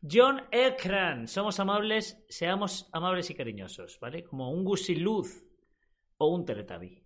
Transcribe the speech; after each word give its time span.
John 0.00 0.42
Ekran, 0.52 1.26
somos 1.26 1.58
amables, 1.58 2.22
seamos 2.28 2.88
amables 2.92 3.30
y 3.30 3.34
cariñosos, 3.34 3.98
¿vale? 4.00 4.22
Como 4.22 4.50
un 4.52 4.64
gusiluz 4.64 5.44
o 6.18 6.28
un 6.28 6.44
teletubby. 6.44 7.04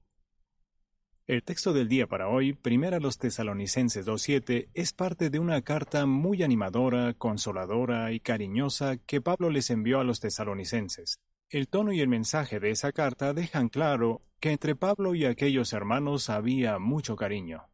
El 1.27 1.43
texto 1.43 1.73
del 1.73 1.89
día 1.89 2.07
para 2.07 2.29
hoy, 2.29 2.52
Primera 2.52 2.99
los 3.01 3.16
Tesalonicenses 3.16 4.07
2.7, 4.07 4.69
es 4.75 4.93
parte 4.93 5.30
de 5.30 5.39
una 5.39 5.63
carta 5.63 6.05
muy 6.05 6.43
animadora, 6.43 7.15
consoladora 7.15 8.13
y 8.13 8.21
cariñosa 8.21 8.99
que 8.99 9.23
Pablo 9.23 9.49
les 9.49 9.71
envió 9.71 10.01
a 10.01 10.05
los 10.05 10.21
tesalonicenses. 10.21 11.16
El 11.49 11.69
tono 11.69 11.93
y 11.93 12.01
el 12.01 12.09
mensaje 12.09 12.61
de 12.61 12.71
esa 12.71 12.93
carta 12.93 13.33
dejan 13.33 13.71
claro 13.71 14.21
que 14.41 14.51
entre 14.51 14.74
Pablo 14.74 15.15
y 15.15 15.24
aquellos 15.24 15.73
hermanos 15.73 16.29
había 16.29 16.79
mucho 16.79 17.16
cariño. 17.16 17.72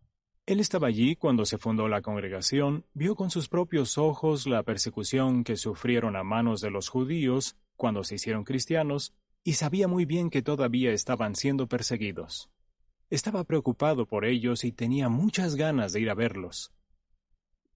Él 0.49 0.61
estaba 0.61 0.87
allí 0.87 1.15
cuando 1.15 1.45
se 1.45 1.59
fundó 1.59 1.89
la 1.89 2.01
congregación, 2.01 2.87
vio 2.95 3.17
con 3.17 3.31
sus 3.31 3.51
propios 3.51 3.99
ojos 3.99 4.47
la 4.47 4.63
persecución 4.63 5.45
que 5.45 5.59
sufrieron 5.59 6.17
a 6.17 6.25
manos 6.25 6.63
de 6.63 6.71
los 6.71 6.89
judíos 6.89 7.59
cuando 7.77 8.03
se 8.03 8.15
hicieron 8.15 8.45
cristianos, 8.45 9.13
y 9.45 9.53
sabía 9.53 9.89
muy 9.89 10.07
bien 10.07 10.31
que 10.31 10.41
todavía 10.41 10.93
estaban 10.93 11.37
siendo 11.37 11.67
perseguidos. 11.67 12.49
Estaba 13.11 13.45
preocupado 13.45 14.07
por 14.07 14.25
ellos 14.25 14.65
y 14.65 14.73
tenía 14.73 15.11
muchas 15.11 15.55
ganas 15.55 15.93
de 15.93 16.01
ir 16.01 16.09
a 16.09 16.15
verlos. 16.15 16.73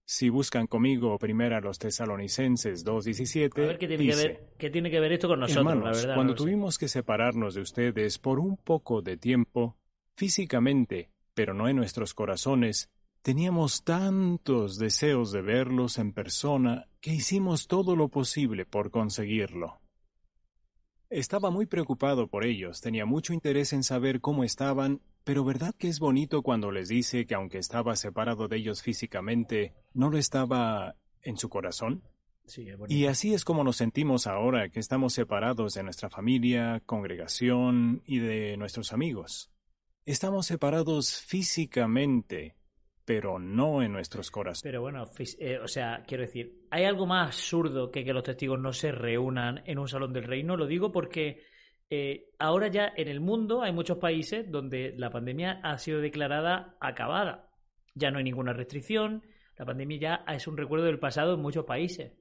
Si 0.03 0.29
buscan 0.29 0.65
conmigo 0.65 1.19
primero 1.19 1.55
a 1.55 1.61
los 1.61 1.77
tesalonicenses 1.77 2.83
2.17, 2.83 3.77
¿qué 3.77 3.87
tiene, 3.87 4.03
dice, 4.03 4.17
que 4.19 4.27
ver, 4.27 4.53
¿qué 4.57 4.69
tiene 4.71 4.89
que 4.89 4.99
ver 4.99 5.11
esto 5.11 5.27
con 5.27 5.41
nosotros? 5.41 5.63
Hermanos, 5.63 5.83
la 5.83 5.91
verdad, 5.91 6.15
cuando 6.15 6.33
no 6.33 6.37
lo 6.37 6.37
sé. 6.39 6.43
tuvimos 6.43 6.79
que 6.79 6.87
separarnos 6.87 7.53
de 7.53 7.61
ustedes 7.61 8.17
por 8.17 8.39
un 8.39 8.57
poco 8.57 9.03
de 9.03 9.17
tiempo, 9.17 9.77
físicamente, 10.15 11.12
pero 11.33 11.53
no 11.53 11.67
en 11.67 11.77
nuestros 11.77 12.13
corazones, 12.13 12.89
teníamos 13.21 13.83
tantos 13.83 14.77
deseos 14.77 15.31
de 15.31 15.41
verlos 15.41 15.97
en 15.97 16.13
persona 16.13 16.87
que 16.99 17.13
hicimos 17.13 17.67
todo 17.67 17.95
lo 17.95 18.09
posible 18.09 18.65
por 18.65 18.91
conseguirlo. 18.91 19.79
Estaba 21.09 21.51
muy 21.51 21.65
preocupado 21.65 22.27
por 22.27 22.43
ellos, 22.43 22.81
tenía 22.81 23.05
mucho 23.05 23.33
interés 23.33 23.71
en 23.71 23.83
saber 23.83 24.19
cómo 24.19 24.43
estaban, 24.43 25.01
pero 25.23 25.45
¿verdad 25.45 25.75
que 25.77 25.87
es 25.87 25.99
bonito 25.99 26.41
cuando 26.41 26.71
les 26.71 26.89
dice 26.89 27.25
que 27.25 27.35
aunque 27.35 27.59
estaba 27.59 27.95
separado 27.95 28.47
de 28.47 28.57
ellos 28.57 28.81
físicamente, 28.81 29.73
no 29.93 30.09
lo 30.09 30.17
estaba 30.17 30.95
en 31.21 31.37
su 31.37 31.49
corazón? 31.49 32.03
Sí. 32.45 32.67
Y 32.89 33.05
así 33.05 33.33
es 33.33 33.45
como 33.45 33.63
nos 33.63 33.77
sentimos 33.77 34.27
ahora 34.27 34.67
que 34.69 34.81
estamos 34.81 35.13
separados 35.13 35.75
de 35.75 35.83
nuestra 35.83 36.09
familia, 36.09 36.81
congregación 36.85 38.01
y 38.05 38.19
de 38.19 38.57
nuestros 38.57 38.91
amigos. 38.91 39.52
Estamos 40.05 40.47
separados 40.47 41.21
físicamente, 41.21 42.57
pero 43.05 43.39
no 43.39 43.81
en 43.81 43.93
nuestros 43.93 44.31
corazones. 44.31 44.63
Pero 44.63 44.81
bueno, 44.81 45.05
eh, 45.39 45.59
o 45.59 45.67
sea, 45.69 46.03
quiero 46.05 46.23
decir, 46.23 46.65
¿hay 46.71 46.83
algo 46.83 47.05
más 47.05 47.27
absurdo 47.27 47.89
que 47.89 48.03
que 48.03 48.11
los 48.11 48.23
testigos 48.23 48.59
no 48.59 48.73
se 48.73 48.91
reúnan 48.91 49.63
en 49.65 49.79
un 49.79 49.87
salón 49.87 50.11
del 50.11 50.25
reino? 50.25 50.57
Lo 50.57 50.67
digo 50.67 50.91
porque 50.91 51.43
eh, 51.89 52.31
ahora 52.37 52.67
ya 52.67 52.91
en 52.97 53.07
el 53.07 53.21
mundo 53.21 53.61
hay 53.61 53.71
muchos 53.71 53.97
países 53.97 54.51
donde 54.51 54.93
la 54.97 55.09
pandemia 55.09 55.61
ha 55.63 55.77
sido 55.77 56.01
declarada 56.01 56.75
acabada. 56.81 57.49
Ya 57.95 58.11
no 58.11 58.17
hay 58.17 58.25
ninguna 58.25 58.51
restricción, 58.51 59.23
la 59.57 59.65
pandemia 59.65 59.99
ya 59.99 60.25
es 60.33 60.47
un 60.47 60.57
recuerdo 60.57 60.85
del 60.85 60.99
pasado 60.99 61.35
en 61.35 61.41
muchos 61.41 61.63
países. 61.63 62.11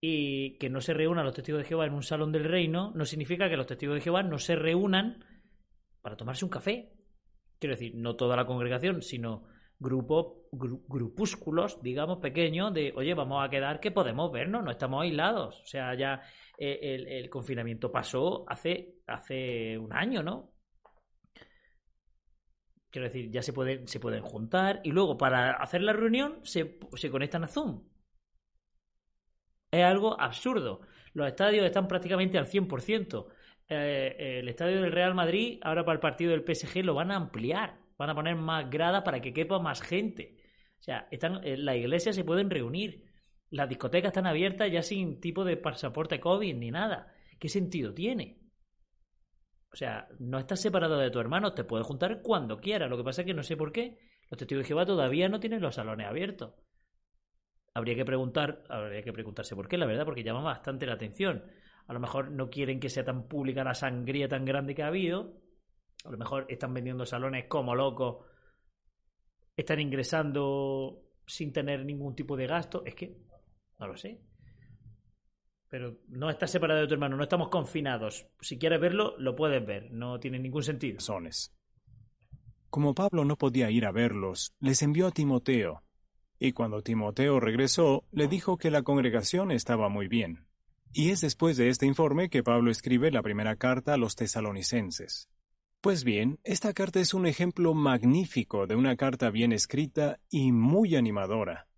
Y 0.00 0.58
que 0.58 0.70
no 0.70 0.80
se 0.80 0.92
reúnan 0.92 1.24
los 1.24 1.34
testigos 1.34 1.62
de 1.62 1.68
Jehová 1.68 1.86
en 1.86 1.94
un 1.94 2.02
salón 2.02 2.32
del 2.32 2.44
reino 2.44 2.92
no 2.96 3.04
significa 3.04 3.48
que 3.48 3.56
los 3.56 3.66
testigos 3.66 3.94
de 3.94 4.00
Jehová 4.00 4.24
no 4.24 4.38
se 4.38 4.56
reúnan 4.56 5.24
para 6.02 6.16
tomarse 6.16 6.44
un 6.44 6.50
café. 6.50 6.95
Quiero 7.58 7.74
decir, 7.74 7.94
no 7.96 8.16
toda 8.16 8.36
la 8.36 8.46
congregación, 8.46 9.02
sino 9.02 9.44
grupos, 9.78 10.26
gru- 10.52 10.82
grupúsculos, 10.88 11.82
digamos, 11.82 12.18
pequeños, 12.18 12.72
de, 12.74 12.92
oye, 12.96 13.14
vamos 13.14 13.44
a 13.44 13.50
quedar 13.50 13.80
que 13.80 13.90
podemos 13.90 14.30
vernos, 14.32 14.62
no 14.64 14.70
estamos 14.70 15.02
aislados. 15.02 15.60
O 15.62 15.66
sea, 15.66 15.94
ya 15.94 16.22
eh, 16.58 16.78
el, 16.82 17.08
el 17.08 17.30
confinamiento 17.30 17.90
pasó 17.92 18.44
hace, 18.48 18.96
hace 19.06 19.78
un 19.78 19.92
año, 19.92 20.22
¿no? 20.22 20.52
Quiero 22.90 23.04
decir, 23.06 23.30
ya 23.30 23.42
se 23.42 23.52
pueden, 23.52 23.86
se 23.86 24.00
pueden 24.00 24.22
juntar 24.24 24.80
y 24.82 24.90
luego 24.90 25.16
para 25.16 25.52
hacer 25.52 25.82
la 25.82 25.92
reunión 25.92 26.40
se, 26.42 26.78
se 26.96 27.10
conectan 27.12 27.44
a 27.44 27.48
Zoom. 27.48 27.84
Es 29.70 29.84
algo 29.84 30.20
absurdo. 30.20 30.80
Los 31.12 31.28
estadios 31.28 31.64
están 31.66 31.86
prácticamente 31.88 32.38
al 32.38 32.46
100%. 32.46 33.28
Eh, 33.68 34.38
el 34.40 34.48
estadio 34.48 34.80
del 34.80 34.92
Real 34.92 35.14
Madrid, 35.14 35.58
ahora 35.62 35.84
para 35.84 35.94
el 35.94 36.00
partido 36.00 36.30
del 36.30 36.44
PSG, 36.44 36.84
lo 36.84 36.94
van 36.94 37.10
a 37.10 37.16
ampliar. 37.16 37.78
Van 37.98 38.10
a 38.10 38.14
poner 38.14 38.36
más 38.36 38.70
grada 38.70 39.02
para 39.04 39.20
que 39.20 39.32
quepa 39.32 39.58
más 39.58 39.80
gente. 39.80 40.36
O 40.78 40.82
sea, 40.82 41.08
están, 41.10 41.40
eh, 41.44 41.56
las 41.56 41.76
iglesias 41.76 42.14
se 42.14 42.24
pueden 42.24 42.50
reunir. 42.50 43.04
Las 43.50 43.68
discotecas 43.68 44.10
están 44.10 44.26
abiertas 44.26 44.70
ya 44.70 44.82
sin 44.82 45.20
tipo 45.20 45.44
de 45.44 45.56
pasaporte 45.56 46.20
COVID 46.20 46.54
ni 46.54 46.70
nada. 46.70 47.12
¿Qué 47.38 47.48
sentido 47.48 47.94
tiene? 47.94 48.40
O 49.72 49.76
sea, 49.76 50.08
no 50.18 50.38
estás 50.38 50.60
separado 50.60 50.98
de 50.98 51.10
tu 51.10 51.20
hermano, 51.20 51.52
te 51.52 51.64
puedes 51.64 51.86
juntar 51.86 52.22
cuando 52.22 52.60
quieras. 52.60 52.88
Lo 52.88 52.96
que 52.96 53.04
pasa 53.04 53.22
es 53.22 53.26
que 53.26 53.34
no 53.34 53.42
sé 53.42 53.56
por 53.56 53.72
qué 53.72 53.98
los 54.30 54.38
testigos 54.38 54.64
de 54.64 54.68
Jehová 54.68 54.86
todavía 54.86 55.28
no 55.28 55.40
tienen 55.40 55.60
los 55.60 55.74
salones 55.74 56.06
abiertos. 56.06 56.54
Habría 57.74 57.94
que 57.94 58.04
preguntar, 58.04 58.64
habría 58.68 59.02
que 59.02 59.12
preguntarse 59.12 59.54
por 59.54 59.68
qué, 59.68 59.76
la 59.76 59.86
verdad, 59.86 60.04
porque 60.04 60.24
llama 60.24 60.40
bastante 60.40 60.86
la 60.86 60.94
atención. 60.94 61.44
A 61.86 61.92
lo 61.92 62.00
mejor 62.00 62.30
no 62.30 62.50
quieren 62.50 62.80
que 62.80 62.90
sea 62.90 63.04
tan 63.04 63.28
pública 63.28 63.62
la 63.64 63.74
sangría 63.74 64.28
tan 64.28 64.44
grande 64.44 64.74
que 64.74 64.82
ha 64.82 64.88
habido. 64.88 65.40
A 66.04 66.10
lo 66.10 66.18
mejor 66.18 66.46
están 66.48 66.74
vendiendo 66.74 67.06
salones 67.06 67.46
como 67.46 67.74
locos. 67.74 68.24
Están 69.56 69.80
ingresando 69.80 71.02
sin 71.26 71.52
tener 71.52 71.84
ningún 71.84 72.14
tipo 72.14 72.36
de 72.36 72.46
gasto. 72.46 72.84
Es 72.84 72.94
que 72.94 73.16
no 73.78 73.86
lo 73.86 73.96
sé. 73.96 74.20
Pero 75.68 75.98
no 76.08 76.30
estás 76.30 76.50
separado 76.50 76.80
de 76.80 76.86
tu 76.86 76.94
hermano, 76.94 77.16
no 77.16 77.24
estamos 77.24 77.48
confinados. 77.48 78.26
Si 78.40 78.58
quieres 78.58 78.80
verlo, 78.80 79.16
lo 79.18 79.34
puedes 79.34 79.64
ver. 79.64 79.90
No 79.90 80.20
tiene 80.20 80.38
ningún 80.38 80.62
sentido. 80.62 80.98
Como 82.70 82.94
Pablo 82.94 83.24
no 83.24 83.36
podía 83.36 83.70
ir 83.70 83.86
a 83.86 83.92
verlos, 83.92 84.52
les 84.60 84.82
envió 84.82 85.06
a 85.06 85.10
Timoteo, 85.10 85.82
y 86.38 86.52
cuando 86.52 86.82
Timoteo 86.82 87.40
regresó, 87.40 88.04
le 88.12 88.28
dijo 88.28 88.58
que 88.58 88.70
la 88.70 88.82
congregación 88.82 89.50
estaba 89.50 89.88
muy 89.88 90.08
bien. 90.08 90.45
Y 90.98 91.10
es 91.10 91.20
después 91.20 91.58
de 91.58 91.68
este 91.68 91.84
informe 91.84 92.30
que 92.30 92.42
Pablo 92.42 92.70
escribe 92.70 93.10
la 93.10 93.20
primera 93.20 93.56
carta 93.56 93.92
a 93.92 93.96
los 93.98 94.16
tesalonicenses. 94.16 95.28
Pues 95.82 96.04
bien, 96.04 96.40
esta 96.42 96.72
carta 96.72 97.00
es 97.00 97.12
un 97.12 97.26
ejemplo 97.26 97.74
magnífico 97.74 98.66
de 98.66 98.76
una 98.76 98.96
carta 98.96 99.28
bien 99.28 99.52
escrita 99.52 100.20
y 100.30 100.52
muy 100.52 100.96
animadora. 100.96 101.68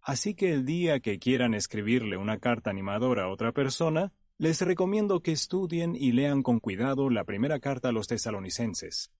Así 0.00 0.34
que 0.34 0.54
el 0.54 0.64
día 0.64 1.00
que 1.00 1.18
quieran 1.18 1.52
escribirle 1.52 2.16
una 2.16 2.38
carta 2.38 2.70
animadora 2.70 3.24
a 3.24 3.28
otra 3.28 3.52
persona, 3.52 4.14
les 4.38 4.62
recomiendo 4.62 5.20
que 5.20 5.32
estudien 5.32 5.94
y 5.94 6.12
lean 6.12 6.42
con 6.42 6.58
cuidado 6.58 7.10
la 7.10 7.24
primera 7.24 7.60
carta 7.60 7.90
a 7.90 7.92
los 7.92 8.06
tesalonicenses. 8.06 9.12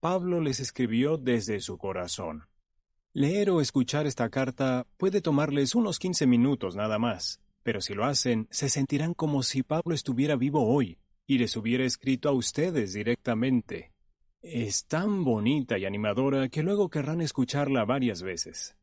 Pablo 0.00 0.40
les 0.40 0.58
escribió 0.58 1.16
desde 1.16 1.60
su 1.60 1.78
corazón. 1.78 2.48
Leer 3.12 3.50
o 3.50 3.60
escuchar 3.60 4.08
esta 4.08 4.30
carta 4.30 4.88
puede 4.96 5.20
tomarles 5.20 5.76
unos 5.76 6.00
15 6.00 6.26
minutos 6.26 6.74
nada 6.74 6.98
más, 6.98 7.40
pero 7.70 7.80
si 7.80 7.94
lo 7.94 8.04
hacen, 8.04 8.48
se 8.50 8.68
sentirán 8.68 9.14
como 9.14 9.44
si 9.44 9.62
Pablo 9.62 9.94
estuviera 9.94 10.34
vivo 10.34 10.66
hoy 10.66 10.98
y 11.24 11.38
les 11.38 11.56
hubiera 11.56 11.84
escrito 11.84 12.28
a 12.28 12.32
ustedes 12.32 12.94
directamente. 12.94 13.92
Es 14.42 14.86
tan 14.86 15.22
bonita 15.22 15.78
y 15.78 15.84
animadora 15.84 16.48
que 16.48 16.64
luego 16.64 16.88
querrán 16.88 17.20
escucharla 17.20 17.84
varias 17.84 18.24
veces. 18.24 18.76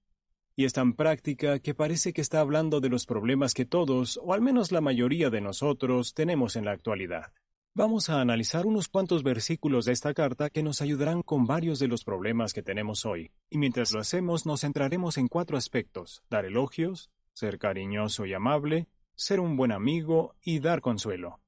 Y 0.56 0.64
es 0.64 0.72
tan 0.72 0.94
práctica 0.94 1.60
que 1.60 1.76
parece 1.76 2.14
que 2.14 2.22
está 2.22 2.40
hablando 2.40 2.80
de 2.80 2.88
los 2.88 3.06
problemas 3.06 3.54
que 3.54 3.66
todos, 3.66 4.22
o 4.24 4.34
al 4.34 4.40
menos 4.40 4.72
la 4.72 4.80
mayoría 4.80 5.30
de 5.30 5.42
nosotros, 5.42 6.14
tenemos 6.14 6.56
en 6.56 6.64
la 6.64 6.72
actualidad. 6.72 7.34
Vamos 7.74 8.10
a 8.10 8.22
analizar 8.22 8.66
unos 8.66 8.88
cuantos 8.88 9.22
versículos 9.22 9.84
de 9.84 9.92
esta 9.92 10.14
carta 10.14 10.50
que 10.50 10.64
nos 10.64 10.82
ayudarán 10.82 11.24
con 11.24 11.46
varios 11.46 11.80
de 11.80 11.90
los 11.90 12.06
problemas 12.06 12.54
que 12.54 12.64
tenemos 12.64 13.06
hoy. 13.06 13.32
Y 13.50 13.58
mientras 13.58 13.92
lo 13.92 14.00
hacemos 14.00 14.46
nos 14.46 14.62
centraremos 14.62 15.18
en 15.18 15.28
cuatro 15.28 15.58
aspectos. 15.58 16.24
Dar 16.30 16.46
elogios, 16.46 17.12
ser 17.38 17.60
cariñoso 17.60 18.26
y 18.26 18.34
amable, 18.34 18.88
ser 19.14 19.40
un 19.40 19.58
buen 19.58 19.72
amigo 19.72 20.34
y 20.42 20.60
dar 20.60 20.82
consuelo. 20.82 21.40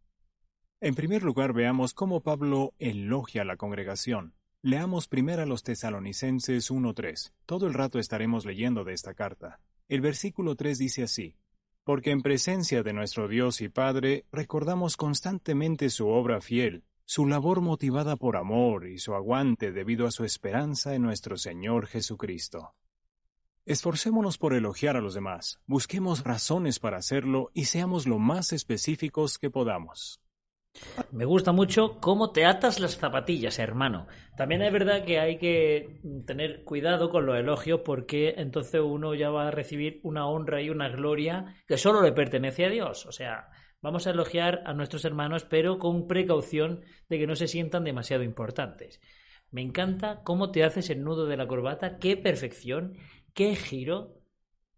En 0.82 0.94
primer 0.94 1.24
lugar 1.24 1.52
veamos 1.52 1.96
cómo 1.96 2.22
Pablo 2.22 2.76
elogia 2.78 3.42
a 3.42 3.46
la 3.46 3.58
congregación. 3.58 4.36
Leamos 4.62 5.08
primero 5.08 5.42
a 5.42 5.48
los 5.48 5.64
tesalonicenses 5.64 6.70
1.3. 6.70 7.34
Todo 7.48 7.66
el 7.66 7.74
rato 7.74 7.98
estaremos 7.98 8.46
leyendo 8.46 8.84
de 8.84 8.94
esta 8.94 9.16
carta. 9.16 9.62
El 9.88 10.02
versículo 10.02 10.56
3 10.56 10.78
dice 10.78 11.02
así. 11.02 11.36
porque 11.84 12.12
en 12.12 12.22
presencia 12.22 12.84
de 12.84 12.94
nuestro 12.94 13.28
Dios 13.28 13.60
y 13.62 13.70
Padre 13.70 14.26
recordamos 14.32 14.96
constantemente 14.96 15.90
su 15.90 16.08
obra 16.08 16.40
fiel, 16.40 16.84
su 17.06 17.26
labor 17.26 17.62
motivada 17.62 18.16
por 18.16 18.38
amor 18.38 18.88
y 18.88 19.00
su 19.00 19.16
aguante 19.16 19.72
debido 19.72 20.06
a 20.06 20.12
su 20.12 20.24
esperanza 20.24 20.94
en 20.94 21.02
nuestro 21.02 21.36
Señor 21.36 21.88
Jesucristo. 21.88 22.76
Esforcémonos 23.70 24.40
por 24.40 24.56
elogiar 24.56 24.98
a 24.98 25.00
los 25.00 25.14
demás, 25.14 25.62
busquemos 25.68 26.24
razones 26.24 26.80
para 26.80 26.98
hacerlo 26.98 27.52
y 27.54 27.66
seamos 27.66 28.08
lo 28.08 28.18
más 28.18 28.52
específicos 28.52 29.38
que 29.38 29.52
podamos. 29.52 30.20
Me 31.12 31.24
gusta 31.24 31.52
mucho 31.52 32.00
cómo 32.00 32.32
te 32.32 32.46
atas 32.46 32.80
las 32.80 32.98
zapatillas, 32.98 33.60
hermano. 33.60 34.08
También 34.36 34.64
es 34.64 34.74
verdad 34.74 35.06
que 35.06 35.20
hay 35.20 35.38
que 35.38 36.02
tener 36.26 36.64
cuidado 36.64 37.12
con 37.12 37.28
los 37.28 37.38
elogios 37.38 37.82
porque 37.86 38.34
entonces 38.38 38.82
uno 38.84 39.14
ya 39.14 39.30
va 39.30 39.50
a 39.50 39.52
recibir 39.52 40.00
una 40.02 40.26
honra 40.26 40.64
y 40.64 40.72
una 40.72 40.90
gloria 40.90 41.54
que 41.68 41.78
solo 41.78 42.02
le 42.02 42.12
pertenece 42.12 42.66
a 42.66 42.70
Dios. 42.70 43.06
O 43.06 43.12
sea, 43.12 43.52
vamos 43.84 44.08
a 44.08 44.10
elogiar 44.10 44.64
a 44.66 44.74
nuestros 44.74 45.06
hermanos 45.06 45.46
pero 45.48 45.78
con 45.78 46.08
precaución 46.08 46.82
de 47.08 47.20
que 47.20 47.28
no 47.28 47.36
se 47.36 47.48
sientan 47.48 47.84
demasiado 47.84 48.24
importantes. 48.24 49.00
Me 49.52 49.62
encanta 49.62 50.22
cómo 50.24 50.52
te 50.52 50.64
haces 50.64 50.90
el 50.92 51.04
nudo 51.04 51.26
de 51.26 51.36
la 51.36 51.48
corbata, 51.48 51.98
qué 51.98 52.16
perfección, 52.16 52.98
qué 53.34 53.56
giro. 53.56 54.16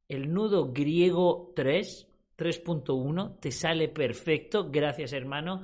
El 0.07 0.33
nudo 0.33 0.73
griego 0.73 1.53
3, 1.55 2.07
3.1, 2.37 3.39
te 3.39 3.51
sale 3.51 3.87
perfecto. 3.87 4.69
Gracias, 4.69 5.13
hermano 5.13 5.63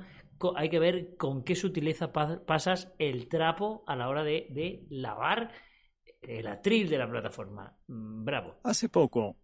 hay 0.56 0.68
que 0.68 0.78
ver 0.78 1.16
con 1.16 1.42
qué 1.42 1.54
sutileza 1.54 2.12
pasas 2.12 2.92
el 2.98 3.28
trapo 3.28 3.82
a 3.86 3.96
la 3.96 4.08
hora 4.08 4.22
de, 4.22 4.86
lavar 4.90 5.52
el 6.22 6.46
atril 6.46 6.88
de 6.88 6.98
la 6.98 7.08
plataforma. 7.08 7.76
Mm, 7.88 8.24
bravo. 8.24 8.56
Hace 8.64 8.88
poco, 8.88 9.36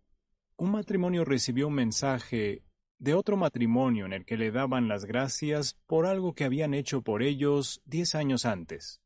un 0.57 0.73
matrimonio 0.73 1.25
recibió 1.25 1.69
un 1.69 1.75
mensaje 1.75 2.63
de 2.99 3.15
otro 3.15 3.37
matrimonio 3.37 4.07
en 4.07 4.13
el 4.13 4.25
que 4.25 4.37
le 4.37 4.51
daban 4.51 4.89
las 4.89 5.05
gracias 5.05 5.75
por 5.87 6.07
algo 6.07 6.35
que 6.35 6.45
habían 6.45 6.75
hecho 6.75 7.03
por 7.03 7.23
ellos 7.23 7.83
diez 7.85 8.15
años 8.15 8.45
antes. 8.45 9.01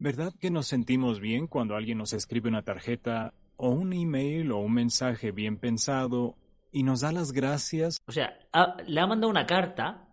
¿Verdad 0.00 0.32
que 0.40 0.52
nos 0.52 0.68
sentimos 0.68 1.18
bien 1.18 1.48
cuando 1.48 1.74
alguien 1.74 1.98
nos 1.98 2.12
escribe 2.12 2.48
una 2.48 2.62
tarjeta 2.62 3.34
o 3.56 3.70
un 3.70 3.92
email 3.92 4.52
o 4.52 4.58
un 4.58 4.72
mensaje 4.72 5.32
bien 5.32 5.58
pensado 5.58 6.36
y 6.70 6.84
nos 6.84 7.00
da 7.00 7.10
las 7.10 7.32
gracias? 7.32 7.98
O 8.06 8.12
sea, 8.12 8.38
le 8.86 9.00
ha 9.00 9.06
mandado 9.08 9.28
una 9.28 9.44
carta 9.44 10.08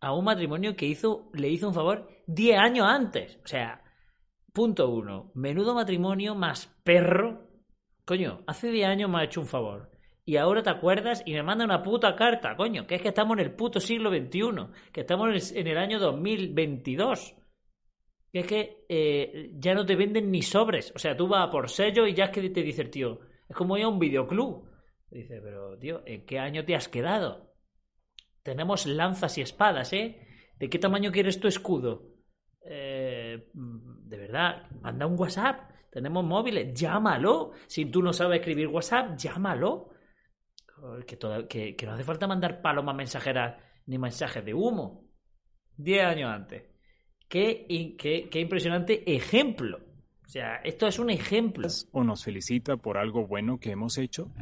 a 0.00 0.14
un 0.14 0.24
matrimonio 0.24 0.74
que 0.74 0.86
hizo, 0.86 1.30
le 1.34 1.50
hizo 1.50 1.68
un 1.68 1.74
favor 1.74 2.08
10 2.28 2.58
años 2.58 2.86
antes. 2.88 3.38
O 3.44 3.46
sea, 3.46 3.82
punto 4.54 4.88
uno. 4.88 5.30
Menudo 5.34 5.74
matrimonio 5.74 6.34
más 6.34 6.74
perro. 6.82 7.50
Coño, 8.06 8.40
hace 8.46 8.70
10 8.70 8.88
años 8.88 9.10
me 9.10 9.18
ha 9.18 9.24
hecho 9.24 9.42
un 9.42 9.48
favor. 9.48 9.90
Y 10.24 10.38
ahora 10.38 10.62
te 10.62 10.70
acuerdas 10.70 11.22
y 11.26 11.34
me 11.34 11.42
manda 11.42 11.66
una 11.66 11.82
puta 11.82 12.16
carta, 12.16 12.56
coño, 12.56 12.86
que 12.86 12.94
es 12.94 13.02
que 13.02 13.08
estamos 13.08 13.36
en 13.36 13.44
el 13.44 13.54
puto 13.54 13.80
siglo 13.80 14.08
XXI, 14.10 14.72
que 14.92 15.02
estamos 15.02 15.52
en 15.52 15.66
el 15.66 15.76
año 15.76 15.98
2022. 15.98 17.36
Que 18.36 18.40
es 18.40 18.46
que 18.48 18.84
eh, 18.90 19.50
ya 19.54 19.74
no 19.74 19.86
te 19.86 19.96
venden 19.96 20.30
ni 20.30 20.42
sobres. 20.42 20.92
O 20.94 20.98
sea, 20.98 21.16
tú 21.16 21.26
vas 21.26 21.48
por 21.48 21.70
sello 21.70 22.06
y 22.06 22.12
ya 22.12 22.26
es 22.26 22.30
que 22.32 22.50
te 22.50 22.62
dice 22.62 22.84
tío, 22.84 23.20
es 23.48 23.56
como 23.56 23.78
ir 23.78 23.84
a 23.84 23.88
un 23.88 23.98
videoclub. 23.98 24.68
Dice, 25.10 25.40
pero 25.40 25.78
tío, 25.78 26.02
¿en 26.04 26.26
qué 26.26 26.38
año 26.38 26.62
te 26.62 26.74
has 26.74 26.86
quedado? 26.86 27.54
Tenemos 28.42 28.84
lanzas 28.84 29.38
y 29.38 29.40
espadas, 29.40 29.90
¿eh? 29.94 30.20
¿De 30.58 30.68
qué 30.68 30.78
tamaño 30.78 31.12
quieres 31.12 31.40
tu 31.40 31.48
escudo? 31.48 32.12
Eh, 32.60 33.48
de 33.54 34.18
verdad, 34.18 34.70
manda 34.82 35.06
un 35.06 35.18
WhatsApp. 35.18 35.70
Tenemos 35.90 36.22
móviles, 36.22 36.78
llámalo. 36.78 37.52
Si 37.66 37.86
tú 37.86 38.02
no 38.02 38.12
sabes 38.12 38.40
escribir 38.40 38.68
WhatsApp, 38.68 39.16
llámalo. 39.16 39.92
Que, 41.06 41.74
que, 41.74 41.86
no 41.86 41.92
hace 41.92 42.04
falta 42.04 42.26
mandar 42.26 42.60
palomas 42.60 42.96
mensajeras 42.96 43.56
ni 43.86 43.96
mensajes 43.96 44.44
de 44.44 44.52
humo. 44.52 45.08
Diez 45.74 46.04
años 46.04 46.30
antes. 46.30 46.75
Qué, 47.28 47.96
qué, 47.98 48.28
qué 48.30 48.40
impresionante 48.40 49.14
ejemplo. 49.14 49.78
O 50.24 50.28
sea, 50.28 50.56
esto 50.56 50.86
es 50.86 50.98
un 50.98 51.10
ejemplo. 51.10 51.68
¿O 51.92 52.02
nos 52.02 52.24
felicita 52.24 52.76
por 52.76 52.98
algo 52.98 53.26
bueno 53.26 53.58
que 53.58 53.70
hemos 53.70 53.96
hecho? 53.98 54.32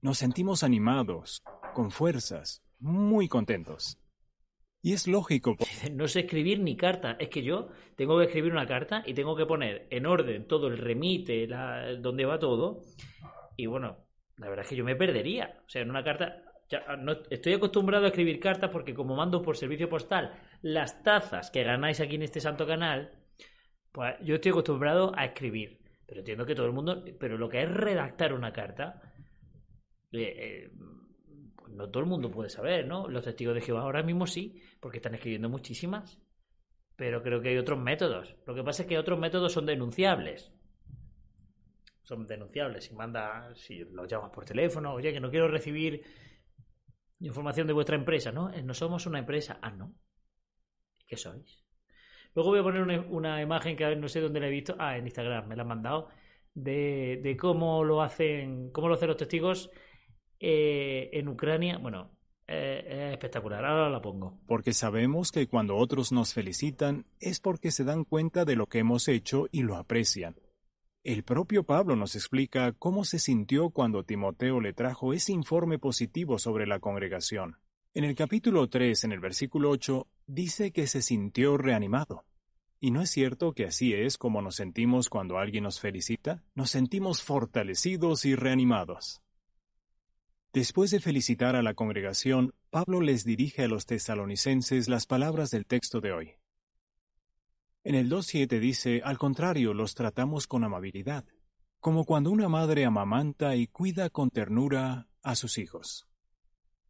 Nos 0.00 0.18
sentimos 0.18 0.62
animados, 0.62 1.42
con 1.74 1.90
fuerzas, 1.90 2.62
muy 2.78 3.26
contentos. 3.26 3.98
Y 4.84 4.92
es 4.92 5.08
lógico. 5.08 5.56
No 5.92 6.06
sé 6.06 6.20
escribir 6.20 6.60
ni 6.60 6.76
carta. 6.76 7.16
Es 7.18 7.30
que 7.30 7.42
yo 7.42 7.68
tengo 7.96 8.18
que 8.18 8.24
escribir 8.24 8.52
una 8.52 8.66
carta 8.66 9.02
y 9.06 9.14
tengo 9.14 9.34
que 9.34 9.46
poner 9.46 9.88
en 9.90 10.04
orden 10.04 10.46
todo 10.46 10.68
el 10.68 10.76
remite, 10.76 11.46
la, 11.46 11.96
donde 11.96 12.26
va 12.26 12.38
todo. 12.38 12.82
Y 13.56 13.66
bueno, 13.66 13.96
la 14.36 14.48
verdad 14.48 14.64
es 14.64 14.68
que 14.68 14.76
yo 14.76 14.84
me 14.84 14.94
perdería. 14.94 15.62
O 15.66 15.68
sea, 15.70 15.82
en 15.82 15.90
una 15.90 16.04
carta. 16.04 16.43
No, 16.98 17.12
estoy 17.30 17.54
acostumbrado 17.54 18.04
a 18.04 18.08
escribir 18.08 18.40
cartas 18.40 18.70
porque, 18.70 18.94
como 18.94 19.16
mando 19.16 19.42
por 19.42 19.56
servicio 19.56 19.88
postal 19.88 20.32
las 20.62 21.02
tazas 21.02 21.50
que 21.50 21.62
ganáis 21.62 22.00
aquí 22.00 22.16
en 22.16 22.22
este 22.22 22.40
santo 22.40 22.66
canal, 22.66 23.12
pues 23.92 24.14
yo 24.22 24.36
estoy 24.36 24.50
acostumbrado 24.50 25.12
a 25.16 25.24
escribir. 25.24 25.80
Pero 26.06 26.20
entiendo 26.20 26.46
que 26.46 26.54
todo 26.54 26.66
el 26.66 26.72
mundo. 26.72 27.04
Pero 27.18 27.38
lo 27.38 27.48
que 27.48 27.62
es 27.62 27.70
redactar 27.70 28.32
una 28.32 28.52
carta. 28.52 29.00
Eh, 30.12 30.20
eh, 30.22 30.70
no 31.68 31.90
todo 31.90 32.02
el 32.02 32.08
mundo 32.08 32.30
puede 32.30 32.50
saber, 32.50 32.86
¿no? 32.86 33.08
Los 33.08 33.24
testigos 33.24 33.54
de 33.54 33.60
Jehová 33.60 33.82
ahora 33.82 34.02
mismo 34.02 34.26
sí, 34.26 34.60
porque 34.80 34.98
están 34.98 35.14
escribiendo 35.14 35.48
muchísimas, 35.48 36.20
pero 36.96 37.22
creo 37.22 37.40
que 37.40 37.50
hay 37.50 37.58
otros 37.58 37.78
métodos. 37.78 38.36
Lo 38.46 38.54
que 38.54 38.62
pasa 38.62 38.82
es 38.82 38.88
que 38.88 38.98
otros 38.98 39.18
métodos 39.18 39.52
son 39.52 39.66
denunciables. 39.66 40.52
Son 42.02 42.26
denunciables. 42.26 42.84
Si 42.84 42.94
manda, 42.94 43.54
si 43.54 43.84
los 43.84 44.06
llamas 44.08 44.30
por 44.30 44.44
teléfono, 44.44 44.92
oye, 44.92 45.12
que 45.12 45.20
no 45.20 45.30
quiero 45.30 45.48
recibir 45.48 46.02
información 47.20 47.66
de 47.66 47.72
vuestra 47.72 47.96
empresa, 47.96 48.32
¿no? 48.32 48.52
Eh, 48.52 48.62
no 48.62 48.74
somos 48.74 49.06
una 49.06 49.18
empresa. 49.18 49.58
Ah, 49.62 49.70
no. 49.70 49.94
¿Qué 51.06 51.16
sois? 51.16 51.64
Luego 52.34 52.50
voy 52.50 52.60
a 52.60 52.62
poner 52.62 52.82
una, 53.08 53.40
imagen 53.40 53.76
que 53.76 53.96
no 53.96 54.08
sé 54.08 54.20
dónde 54.20 54.40
la 54.40 54.48
he 54.48 54.50
visto. 54.50 54.74
Ah, 54.78 54.96
en 54.96 55.06
Instagram, 55.06 55.46
me 55.46 55.56
la 55.56 55.62
han 55.62 55.68
mandado. 55.68 56.08
De, 56.54 57.20
de 57.22 57.36
cómo 57.36 57.84
lo 57.84 58.02
hacen, 58.02 58.70
cómo 58.70 58.88
lo 58.88 58.94
hacen 58.94 59.08
los 59.08 59.16
testigos 59.16 59.70
eh, 60.46 61.10
en 61.12 61.28
Ucrania, 61.28 61.78
bueno, 61.78 62.10
eh, 62.46 62.84
es 62.86 63.12
espectacular. 63.12 63.64
Ahora 63.64 63.88
la 63.88 64.02
pongo. 64.02 64.40
Porque 64.46 64.72
sabemos 64.72 65.32
que 65.32 65.46
cuando 65.46 65.76
otros 65.76 66.12
nos 66.12 66.34
felicitan 66.34 67.06
es 67.20 67.40
porque 67.40 67.70
se 67.70 67.84
dan 67.84 68.04
cuenta 68.04 68.44
de 68.44 68.56
lo 68.56 68.66
que 68.66 68.80
hemos 68.80 69.08
hecho 69.08 69.46
y 69.50 69.62
lo 69.62 69.76
aprecian. 69.76 70.36
El 71.04 71.22
propio 71.22 71.64
Pablo 71.64 71.96
nos 71.96 72.16
explica 72.16 72.72
cómo 72.72 73.04
se 73.04 73.18
sintió 73.18 73.68
cuando 73.68 74.04
Timoteo 74.04 74.58
le 74.58 74.72
trajo 74.72 75.12
ese 75.12 75.32
informe 75.32 75.78
positivo 75.78 76.38
sobre 76.38 76.66
la 76.66 76.80
congregación. 76.80 77.58
En 77.92 78.04
el 78.04 78.14
capítulo 78.14 78.70
3, 78.70 79.04
en 79.04 79.12
el 79.12 79.20
versículo 79.20 79.68
8, 79.68 80.08
dice 80.26 80.72
que 80.72 80.86
se 80.86 81.02
sintió 81.02 81.58
reanimado. 81.58 82.24
¿Y 82.80 82.90
no 82.90 83.02
es 83.02 83.10
cierto 83.10 83.52
que 83.52 83.66
así 83.66 83.92
es 83.92 84.16
como 84.16 84.40
nos 84.40 84.56
sentimos 84.56 85.10
cuando 85.10 85.36
alguien 85.36 85.64
nos 85.64 85.78
felicita? 85.78 86.42
Nos 86.54 86.70
sentimos 86.70 87.22
fortalecidos 87.22 88.24
y 88.24 88.34
reanimados. 88.34 89.20
Después 90.54 90.90
de 90.90 91.00
felicitar 91.00 91.54
a 91.54 91.62
la 91.62 91.74
congregación, 91.74 92.54
Pablo 92.70 93.02
les 93.02 93.26
dirige 93.26 93.64
a 93.64 93.68
los 93.68 93.84
tesalonicenses 93.84 94.88
las 94.88 95.04
palabras 95.04 95.50
del 95.50 95.66
texto 95.66 96.00
de 96.00 96.12
hoy. 96.12 96.30
En 97.84 97.94
el 97.94 98.08
2.7 98.08 98.58
dice, 98.60 99.02
al 99.04 99.18
contrario, 99.18 99.74
los 99.74 99.94
tratamos 99.94 100.46
con 100.46 100.64
amabilidad, 100.64 101.26
como 101.80 102.06
cuando 102.06 102.30
una 102.30 102.48
madre 102.48 102.86
amamanta 102.86 103.56
y 103.56 103.66
cuida 103.66 104.08
con 104.08 104.30
ternura 104.30 105.06
a 105.22 105.34
sus 105.36 105.58
hijos. 105.58 106.08